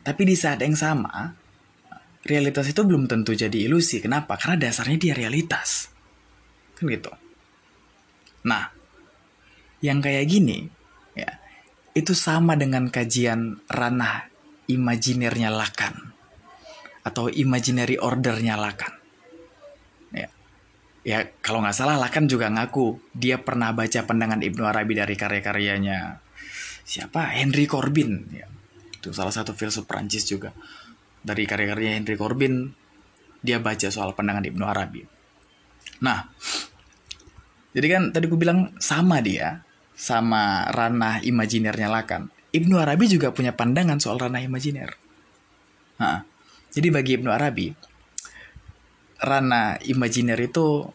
[0.00, 1.36] Tapi di saat yang sama
[2.30, 3.98] realitas itu belum tentu jadi ilusi.
[3.98, 4.38] Kenapa?
[4.38, 5.90] Karena dasarnya dia realitas.
[6.78, 7.10] Kan gitu.
[8.46, 8.70] Nah,
[9.82, 10.70] yang kayak gini,
[11.18, 11.28] ya,
[11.92, 14.30] itu sama dengan kajian ranah
[14.70, 16.14] imajinernya Lakan.
[17.02, 18.94] Atau imaginary ordernya Lakan.
[20.14, 20.28] Ya,
[21.02, 26.30] ya kalau nggak salah Lakan juga ngaku dia pernah baca pandangan Ibnu Arabi dari karya-karyanya
[26.90, 28.50] siapa Henry Corbin ya
[29.00, 30.50] itu salah satu filsuf Prancis juga
[31.20, 32.72] dari karya-karya Henry Corbin
[33.40, 35.02] dia baca soal pandangan Ibnu Arabi.
[36.04, 36.28] Nah,
[37.72, 39.64] jadi kan tadi gue bilang sama dia,
[39.96, 42.28] sama ranah imajinernya Lakan.
[42.50, 44.92] Ibnu Arabi juga punya pandangan soal ranah imajiner.
[46.00, 46.24] Nah,
[46.72, 47.72] jadi bagi Ibnu Arabi,
[49.20, 50.88] ranah imajiner itu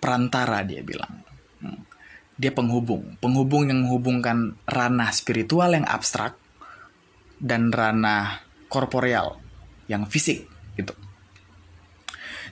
[0.00, 1.24] perantara dia bilang.
[1.60, 1.84] Hmm.
[2.40, 6.40] Dia penghubung, penghubung yang menghubungkan ranah spiritual yang abstrak
[7.36, 8.40] dan ranah
[8.72, 9.49] korporeal
[9.90, 10.46] yang fisik
[10.78, 10.94] gitu.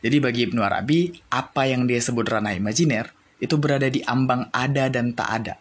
[0.02, 4.90] Jadi bagi Ibnu Arabi, apa yang dia sebut ranah imajiner itu berada di ambang ada
[4.90, 5.54] dan tak ada.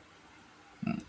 [0.81, 1.01] Hmm.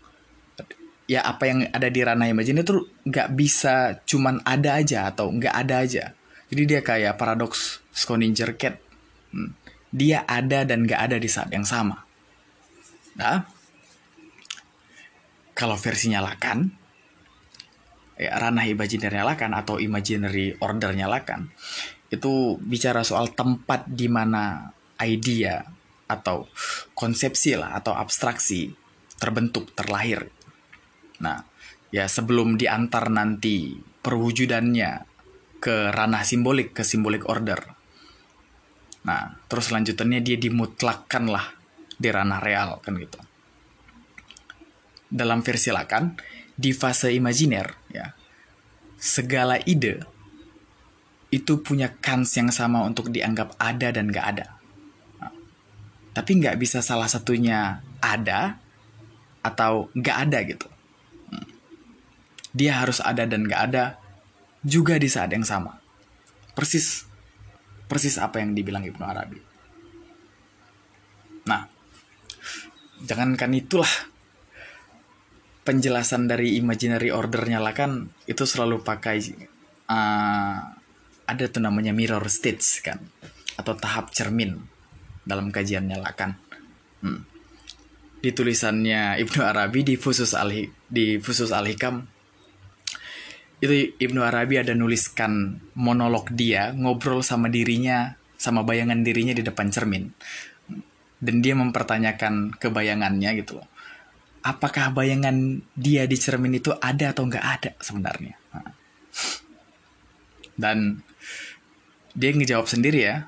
[1.09, 5.55] Ya apa yang ada di ranah imajiner itu nggak bisa cuman ada aja atau nggak
[5.65, 6.13] ada aja.
[6.49, 8.77] Jadi dia kayak paradoks Schrödinger cat.
[9.33, 9.53] Hmm.
[9.89, 12.05] Dia ada dan nggak ada di saat yang sama.
[13.17, 13.41] Nah,
[15.57, 16.78] kalau versi nyalakan, ya,
[18.19, 21.47] ranah imajiner nyalakan atau imaginary order nyalakan,
[22.11, 25.63] itu bicara soal tempat di mana idea
[26.09, 26.51] atau
[26.91, 28.75] konsepsi lah atau abstraksi
[29.15, 30.27] terbentuk terlahir.
[31.23, 31.39] Nah,
[31.95, 35.07] ya sebelum diantar nanti perwujudannya
[35.63, 37.59] ke ranah simbolik ke simbolik order.
[39.07, 41.55] Nah, terus lanjutannya dia dimutlakkan lah
[41.95, 43.19] di ranah real kan gitu.
[45.07, 46.19] Dalam versi Lakan,
[46.59, 47.78] di fase imajiner
[48.99, 50.03] segala ide
[51.31, 54.59] itu punya kans yang sama untuk dianggap ada dan gak ada
[56.19, 58.59] tapi nggak bisa salah satunya ada
[59.39, 60.67] atau nggak ada gitu.
[62.51, 63.95] Dia harus ada dan nggak ada
[64.65, 65.77] juga di saat yang sama.
[66.57, 67.05] Persis
[67.87, 69.39] persis apa yang dibilang Ibnu Arabi.
[71.47, 71.63] Nah,
[73.05, 74.08] jangankan itulah
[75.69, 79.21] penjelasan dari imaginary ordernya lah kan itu selalu pakai
[79.85, 80.57] uh,
[81.29, 82.97] ada tuh namanya mirror stage kan
[83.53, 84.57] atau tahap cermin
[85.21, 86.33] dalam kajiannya Lakan.
[87.05, 87.21] Hmm.
[88.17, 92.01] Di tulisannya Ibnu Arabi di Fusus al di Fusus al Hikam
[93.61, 99.69] itu Ibnu Arabi ada nuliskan monolog dia ngobrol sama dirinya sama bayangan dirinya di depan
[99.69, 100.09] cermin
[101.21, 103.68] dan dia mempertanyakan kebayangannya gitu loh
[104.41, 108.35] apakah bayangan dia di cermin itu ada atau nggak ada sebenarnya
[110.59, 110.99] dan
[112.15, 113.27] dia ngejawab sendiri ya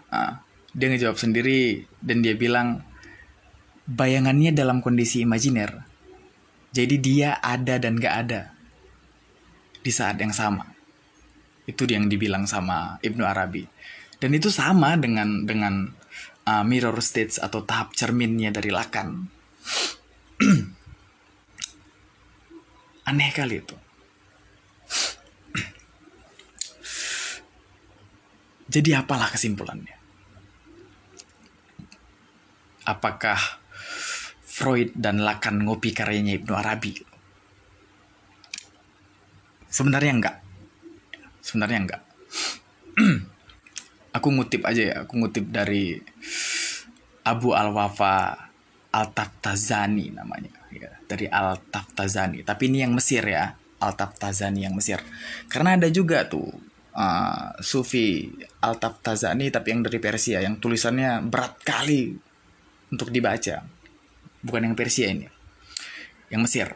[0.71, 2.83] dia ngejawab sendiri dan dia bilang
[3.91, 5.83] bayangannya dalam kondisi imajiner.
[6.71, 8.55] Jadi dia ada dan gak ada
[9.83, 10.63] di saat yang sama.
[11.67, 13.67] Itu yang dibilang sama Ibnu Arabi.
[14.15, 15.91] Dan itu sama dengan dengan
[16.47, 19.27] uh, mirror stage atau tahap cerminnya dari Lakan.
[23.11, 23.75] Aneh kali itu.
[28.71, 30.01] Jadi apalah kesimpulannya?
[32.85, 33.37] apakah
[34.41, 36.93] Freud dan Lacan ngopi karyanya Ibnu Arabi?
[39.71, 40.37] Sebenarnya enggak.
[41.39, 42.01] Sebenarnya enggak.
[44.17, 45.95] aku ngutip aja ya, aku ngutip dari
[47.23, 48.35] Abu Al-Wafa
[48.91, 52.43] Al-Taftazani namanya ya, dari Al-Taftazani.
[52.45, 55.01] Tapi ini yang Mesir ya, Al-Taftazani yang Mesir.
[55.49, 56.47] Karena ada juga tuh
[56.95, 58.29] uh, Sufi
[58.61, 62.13] Al-Taftazani tapi yang dari Persia yang tulisannya berat kali
[62.91, 63.63] untuk dibaca.
[64.41, 65.27] Bukan yang Persia ini.
[66.31, 66.67] Yang Mesir.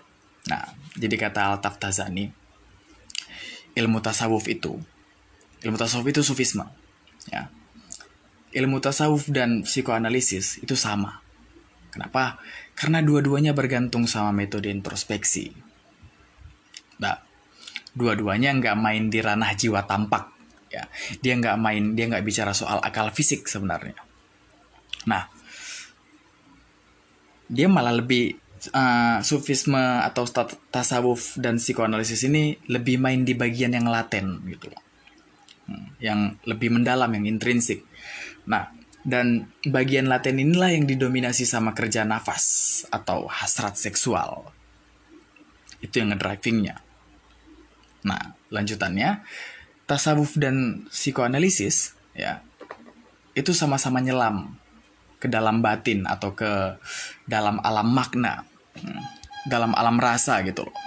[0.46, 2.30] Nah, jadi kata Al-Taftazani,
[3.74, 4.78] ilmu tasawuf itu,
[5.66, 6.64] ilmu tasawuf itu sufisme.
[7.34, 7.50] Ya.
[8.56, 11.20] Ilmu tasawuf dan psikoanalisis itu sama.
[11.90, 12.38] Kenapa?
[12.76, 15.48] Karena dua-duanya bergantung sama metode introspeksi.
[17.00, 17.16] Nah,
[17.96, 20.36] dua-duanya nggak main di ranah jiwa tampak.
[20.68, 20.84] Ya,
[21.24, 23.96] dia nggak main, dia nggak bicara soal akal fisik sebenarnya.
[25.08, 25.24] Nah,
[27.48, 28.36] dia malah lebih
[28.76, 30.28] uh, sufisme atau
[30.68, 34.68] tasawuf dan psikoanalisis ini lebih main di bagian yang laten gitu.
[35.66, 37.88] Hmm, yang lebih mendalam, yang intrinsik.
[38.52, 38.75] Nah,
[39.06, 44.50] dan bagian laten inilah yang didominasi sama kerja nafas atau hasrat seksual.
[45.78, 46.82] Itu yang ngedrivingnya.
[48.10, 49.22] Nah, lanjutannya,
[49.86, 52.42] tasawuf dan psikoanalisis ya
[53.36, 54.56] itu sama-sama nyelam
[55.22, 56.80] ke dalam batin atau ke
[57.28, 59.02] dalam alam makna, hmm,
[59.46, 60.78] dalam alam rasa gitu loh.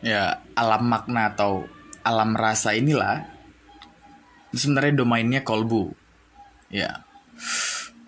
[0.00, 1.68] Ya, alam makna atau
[2.00, 3.28] alam rasa inilah
[4.52, 5.99] sebenarnya domainnya kolbu.
[6.70, 7.04] Ya.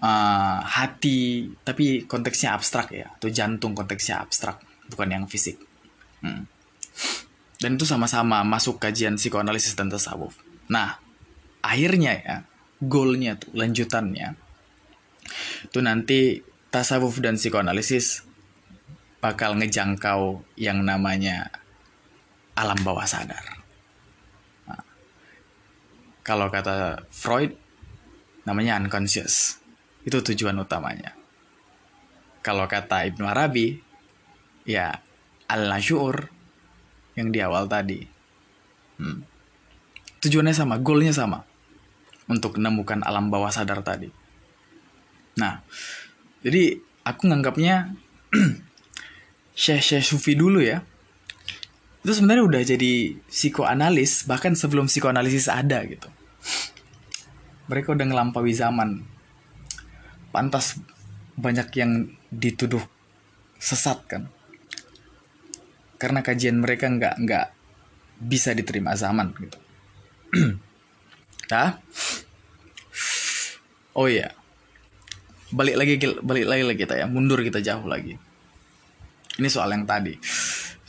[0.02, 4.58] Uh, hati, tapi konteksnya abstrak ya, atau jantung konteksnya abstrak,
[4.90, 5.62] bukan yang fisik.
[6.22, 6.50] Hmm.
[7.62, 10.34] Dan itu sama-sama masuk kajian psikoanalisis dan tasawuf.
[10.66, 10.98] Nah,
[11.62, 12.36] akhirnya ya,
[12.82, 14.34] goalnya tuh lanjutannya
[15.62, 16.42] itu nanti
[16.74, 18.26] tasawuf dan psikoanalisis
[19.22, 21.54] bakal ngejangkau yang namanya
[22.58, 23.62] alam bawah sadar.
[24.66, 24.82] Nah,
[26.26, 27.54] kalau kata Freud
[28.46, 29.58] namanya unconscious.
[30.02, 31.14] Itu tujuan utamanya.
[32.42, 33.78] Kalau kata Ibnu Arabi
[34.66, 34.98] ya
[35.46, 36.26] al-nasyur
[37.14, 38.02] yang di awal tadi.
[38.98, 39.22] Hmm.
[40.22, 41.42] Tujuannya sama, goalnya sama
[42.30, 44.08] untuk menemukan alam bawah sadar tadi.
[45.38, 45.60] Nah,
[46.44, 47.94] jadi aku nganggapnya
[49.62, 50.80] Syekh Syekh Sufi dulu ya.
[52.02, 56.10] Itu sebenarnya udah jadi psikoanalis bahkan sebelum psikoanalisis ada gitu.
[57.70, 59.04] Mereka udah ngelampaui zaman.
[60.32, 60.80] Pantas
[61.36, 62.82] banyak yang dituduh
[63.60, 64.22] sesat kan.
[66.00, 67.46] Karena kajian mereka nggak nggak
[68.22, 69.58] bisa diterima zaman gitu.
[71.52, 71.78] nah,
[73.94, 74.34] oh iya,
[75.52, 75.94] balik lagi
[76.24, 78.16] balik lagi lagi kita ya mundur kita jauh lagi
[79.36, 80.16] ini soal yang tadi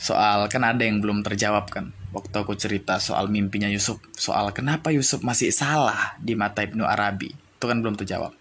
[0.00, 4.94] soal kan ada yang belum terjawab kan waktu aku cerita soal mimpinya Yusuf soal kenapa
[4.94, 8.36] Yusuf masih salah di mata Ibnu Arabi itu kan belum terjawab.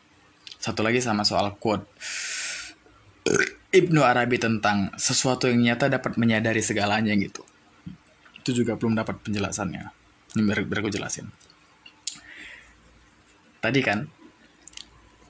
[0.59, 1.87] Satu lagi sama soal quote.
[3.71, 7.39] Ibnu Arabi tentang sesuatu yang nyata dapat menyadari segalanya gitu.
[8.43, 9.83] Itu juga belum dapat penjelasannya.
[10.35, 11.31] Ini biar, biar aku jelasin.
[13.63, 14.11] Tadi kan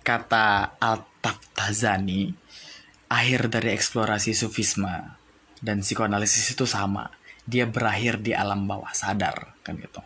[0.02, 2.34] kata Al-Taftazani,
[3.14, 4.90] akhir dari eksplorasi sufisme
[5.62, 7.14] dan psikoanalisis itu sama.
[7.44, 10.00] Dia berakhir di alam bawah sadar, kan gitu.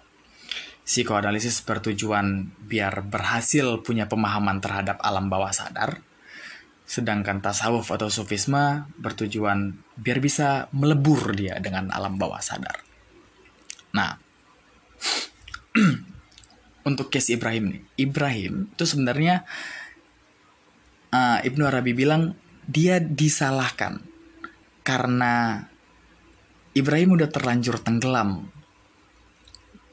[0.87, 5.99] Psikoanalisis bertujuan biar berhasil punya pemahaman terhadap alam bawah sadar,
[6.87, 12.79] sedangkan tasawuf atau sufisme bertujuan biar bisa melebur dia dengan alam bawah sadar.
[13.91, 14.15] Nah,
[16.89, 19.43] untuk case Ibrahim nih, Ibrahim itu sebenarnya
[21.11, 22.31] uh, Ibnu Arabi bilang
[22.63, 23.99] dia disalahkan
[24.87, 25.67] karena
[26.77, 28.45] Ibrahim udah terlanjur tenggelam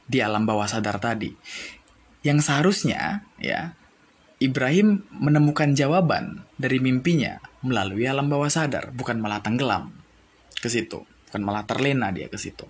[0.04, 1.32] di alam bawah sadar tadi.
[2.20, 3.72] Yang seharusnya ya
[4.36, 9.88] Ibrahim menemukan jawaban dari mimpinya melalui alam bawah sadar, bukan malah tenggelam
[10.60, 12.68] ke situ, bukan malah terlena dia ke situ.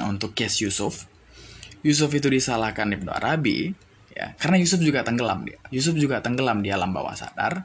[0.00, 1.04] Nah, untuk case Yusuf,
[1.84, 3.72] Yusuf itu disalahkan Ibnu Arabi
[4.12, 7.64] ya karena Yusuf juga tenggelam dia Yusuf juga tenggelam di alam bawah sadar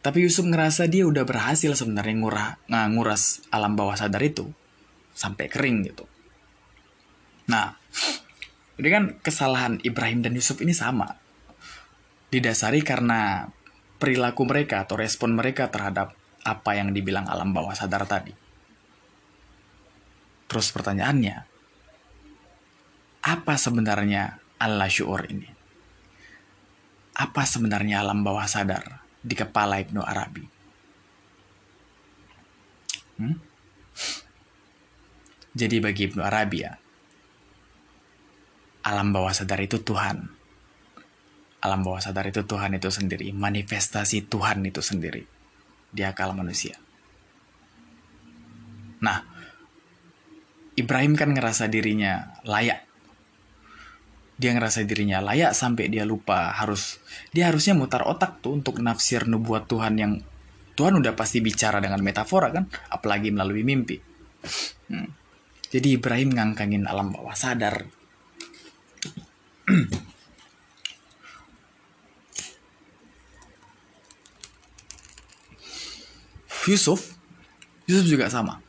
[0.00, 2.48] tapi Yusuf ngerasa dia udah berhasil sebenarnya ngurah
[2.92, 4.48] nguras alam bawah sadar itu
[5.12, 6.04] sampai kering gitu
[7.50, 7.76] nah
[8.80, 11.20] jadi kan kesalahan Ibrahim dan Yusuf ini sama
[12.30, 13.50] didasari karena
[14.00, 18.32] perilaku mereka atau respon mereka terhadap apa yang dibilang alam bawah sadar tadi.
[20.48, 21.36] Terus pertanyaannya,
[23.28, 25.46] apa sebenarnya Allah syuur ini?
[27.20, 30.44] Apa sebenarnya alam bawah sadar di kepala Ibnu Arabi?
[33.20, 33.36] Hmm?
[35.50, 36.72] Jadi bagi Ibnu Arabi ya,
[38.86, 40.40] alam bawah sadar itu Tuhan.
[41.60, 45.28] Alam bawah sadar itu Tuhan itu sendiri, manifestasi Tuhan itu sendiri
[45.92, 46.80] di akal manusia.
[49.04, 49.20] Nah,
[50.76, 52.89] Ibrahim kan ngerasa dirinya layak
[54.40, 56.48] dia ngerasa dirinya layak sampai dia lupa.
[56.56, 56.96] Harus
[57.28, 60.24] dia harusnya mutar otak tuh untuk nafsir nubuat Tuhan yang
[60.80, 62.64] Tuhan udah pasti bicara dengan metafora kan?
[62.88, 64.00] Apalagi melalui mimpi.
[64.88, 65.12] Hmm.
[65.68, 67.84] jadi Ibrahim ngangkangin alam bawah sadar.
[76.72, 77.20] Yusuf
[77.84, 78.64] Yusuf juga sama.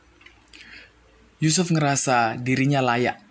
[1.40, 3.21] Yusuf ngerasa dirinya layak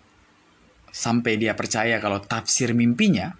[0.92, 3.32] sampai dia percaya kalau tafsir mimpinya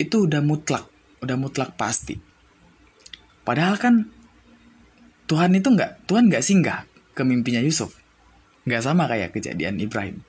[0.00, 0.88] itu udah mutlak,
[1.20, 2.16] udah mutlak pasti.
[3.44, 3.94] Padahal kan
[5.28, 7.94] Tuhan itu nggak, Tuhan nggak singgah ke mimpinya Yusuf.
[8.66, 10.24] Nggak sama kayak kejadian Ibrahim.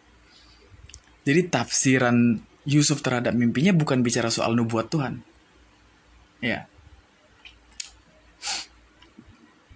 [1.25, 5.23] Jadi tafsiran Yusuf terhadap mimpinya bukan bicara soal nubuat Tuhan.
[6.43, 6.67] Ya.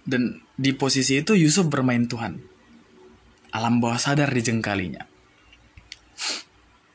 [0.02, 2.40] Dan di posisi itu Yusuf bermain Tuhan.
[3.52, 5.11] Alam bawah sadar dijengkalinya.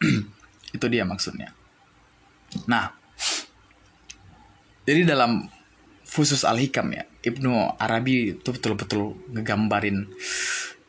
[0.75, 1.53] itu dia maksudnya.
[2.65, 2.93] Nah,
[4.87, 5.51] jadi dalam
[6.07, 10.07] Fusus Al-Hikam ya, Ibnu Arabi itu betul-betul ngegambarin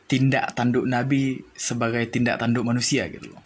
[0.09, 3.43] tindak tanduk Nabi sebagai tindak tanduk manusia gitu loh.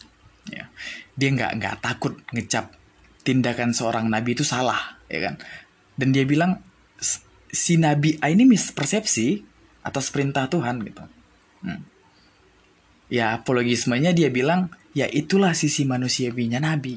[0.52, 0.68] Ya.
[1.16, 2.76] Dia nggak nggak takut ngecap
[3.24, 5.34] tindakan seorang Nabi itu salah, ya kan?
[5.96, 6.60] Dan dia bilang
[7.52, 9.44] si Nabi A ini mispersepsi
[9.82, 11.02] atas perintah Tuhan gitu.
[11.64, 11.80] Hmm.
[13.12, 16.96] Ya apologismenya dia bilang ya itulah sisi manusiawinya Nabi.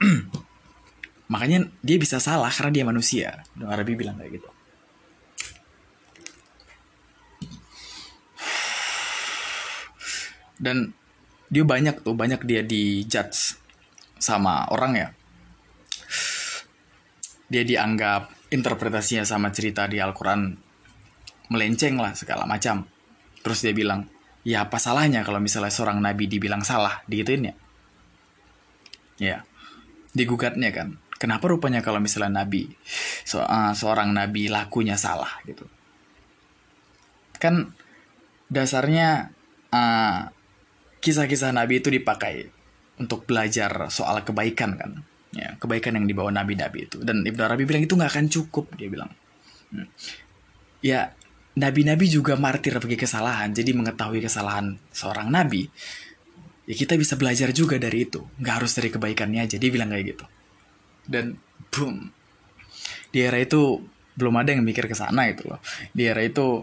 [1.32, 3.42] Makanya dia bisa salah karena dia manusia.
[3.54, 4.50] Ibnu Arabi bilang kayak gitu.
[10.60, 10.92] Dan
[11.48, 13.56] dia banyak tuh, banyak dia di judge
[14.20, 15.08] sama orang ya.
[17.50, 20.54] Dia dianggap interpretasinya sama cerita di Al-Quran
[21.50, 22.86] melenceng lah segala macam.
[23.40, 24.06] Terus dia bilang,
[24.46, 27.04] ya apa salahnya kalau misalnya seorang nabi dibilang salah?
[27.04, 27.54] Digituin ya?
[29.20, 29.38] Ya
[30.16, 30.98] digugatnya kan.
[31.20, 32.72] Kenapa rupanya kalau misalnya nabi
[33.28, 35.68] so, uh, seorang nabi lakunya salah gitu?
[37.36, 37.76] Kan
[38.48, 39.28] dasarnya
[39.68, 40.32] uh,
[41.04, 42.48] kisah-kisah nabi itu dipakai
[42.96, 44.90] untuk belajar soal kebaikan kan?
[45.30, 47.04] Ya kebaikan yang dibawa nabi-nabi itu.
[47.04, 49.12] Dan ibnu arabi bilang itu nggak akan cukup dia bilang.
[49.70, 49.86] Hmm.
[50.82, 51.14] ya
[51.58, 55.66] nabi-nabi juga martir bagi kesalahan jadi mengetahui kesalahan seorang nabi
[56.70, 58.22] ya kita bisa belajar juga dari itu.
[58.38, 60.24] Nggak harus dari kebaikannya aja dia bilang kayak gitu.
[61.02, 61.34] Dan
[61.74, 62.14] boom
[63.10, 63.82] di era itu
[64.14, 65.58] belum ada yang mikir ke sana itu loh.
[65.90, 66.62] Di era itu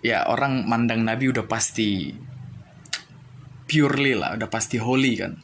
[0.00, 2.08] ya orang mandang nabi udah pasti
[3.68, 5.36] purely lah udah pasti holy kan.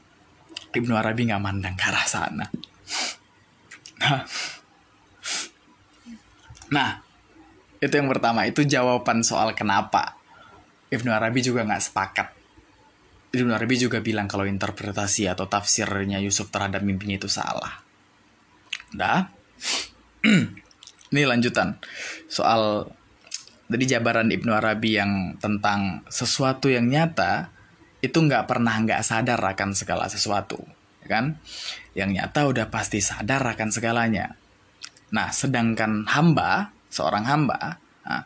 [0.69, 2.47] Ibnu Arabi nggak mandang ke arah sana.
[4.01, 4.25] Nah.
[6.69, 7.08] Nah
[7.79, 10.19] itu yang pertama itu jawaban soal kenapa
[10.89, 12.29] Ibnu Arabi juga nggak sepakat
[13.29, 17.85] Ibnu Arabi juga bilang kalau interpretasi atau tafsirnya Yusuf terhadap mimpinya itu salah.
[18.89, 19.29] Dah.
[21.13, 21.77] Ini lanjutan
[22.29, 22.89] soal
[23.69, 27.53] dari jabaran Ibnu Arabi yang tentang sesuatu yang nyata
[28.01, 30.57] itu nggak pernah nggak sadar akan segala sesuatu,
[31.05, 31.37] ya kan?
[31.93, 34.41] Yang nyata udah pasti sadar akan segalanya.
[35.13, 38.25] Nah, sedangkan hamba, seorang hamba, nah,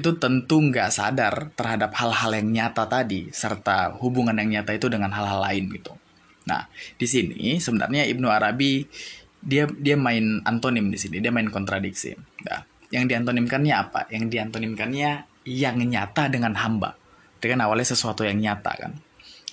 [0.00, 5.12] itu tentu nggak sadar terhadap hal-hal yang nyata tadi, serta hubungan yang nyata itu dengan
[5.12, 5.92] hal-hal lain gitu.
[6.48, 8.88] Nah, di sini sebenarnya Ibnu Arabi
[9.40, 12.16] dia dia main antonim di sini, dia main kontradiksi.
[12.48, 14.10] Nah, yang diantonimkannya apa?
[14.10, 15.10] Yang diantonimkannya
[15.46, 16.96] yang nyata dengan hamba.
[17.40, 18.92] Dengan awalnya sesuatu yang nyata kan.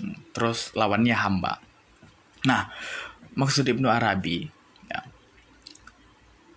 [0.01, 1.63] Hmm, terus lawannya hamba.
[2.43, 2.67] Nah,
[3.37, 4.47] maksud Ibnu Arabi,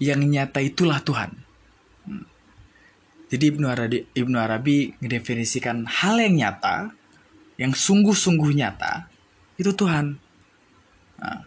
[0.01, 1.31] yang nyata itulah Tuhan.
[2.09, 2.25] Hmm.
[3.31, 6.91] Jadi Ibnu Arabi, Ibnu Arabi mendefinisikan hal yang nyata,
[7.61, 9.07] yang sungguh-sungguh nyata,
[9.61, 10.17] itu Tuhan.
[11.21, 11.45] Nah,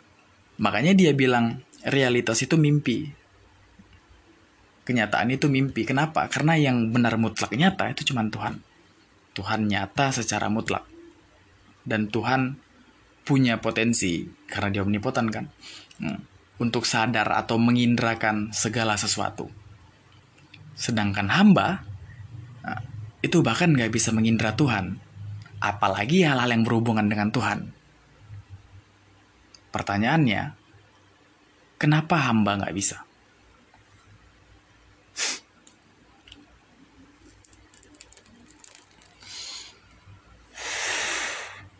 [0.61, 3.09] makanya dia bilang realitas itu mimpi.
[4.85, 5.83] Kenyataan itu mimpi.
[5.83, 6.29] Kenapa?
[6.29, 8.61] Karena yang benar mutlak nyata itu cuma Tuhan.
[9.33, 10.85] Tuhan nyata secara mutlak.
[11.83, 12.55] Dan Tuhan
[13.23, 15.47] punya potensi, karena dia omnipoten kan,
[15.99, 19.49] hmm, untuk sadar atau mengindrakan segala sesuatu.
[20.77, 21.85] Sedangkan hamba,
[22.61, 22.81] nah,
[23.21, 24.97] itu bahkan nggak bisa mengindra Tuhan.
[25.63, 27.71] Apalagi hal-hal yang berhubungan dengan Tuhan.
[29.71, 30.63] Pertanyaannya,
[31.83, 33.03] Kenapa hamba nggak bisa?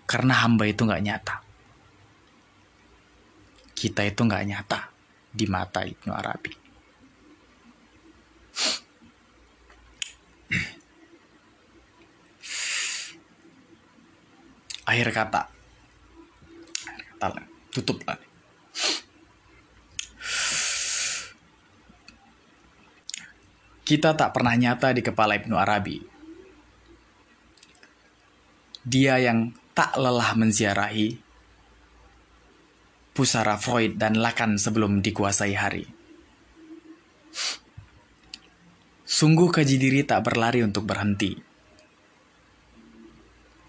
[0.04, 1.40] Karena hamba itu nggak nyata.
[3.84, 4.88] Kita itu nggak nyata
[5.28, 6.54] di mata Ibnu Arabi.
[14.88, 15.42] Akhir kata.
[16.88, 18.16] Akhir kata tutup lah.
[23.84, 26.00] kita tak pernah nyata di kepala Ibnu Arabi.
[28.84, 31.20] Dia yang tak lelah menziarahi
[33.14, 35.86] pusara Freud dan Lacan sebelum dikuasai hari.
[39.06, 41.38] Sungguh kaji diri tak berlari untuk berhenti.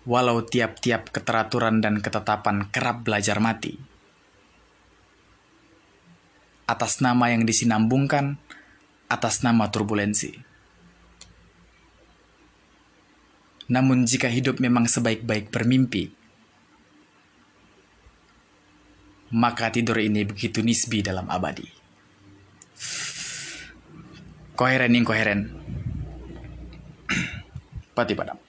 [0.09, 3.77] Walau tiap-tiap keteraturan dan ketetapan kerap belajar mati.
[6.65, 8.41] Atas nama yang disinambungkan,
[9.13, 10.33] atas nama turbulensi.
[13.69, 16.24] Namun jika hidup memang sebaik-baik bermimpi,
[19.35, 21.67] maka tidur ini begitu nisbi dalam abadi.
[24.55, 25.41] Koheren inkoheren.
[27.99, 28.44] Pati padam.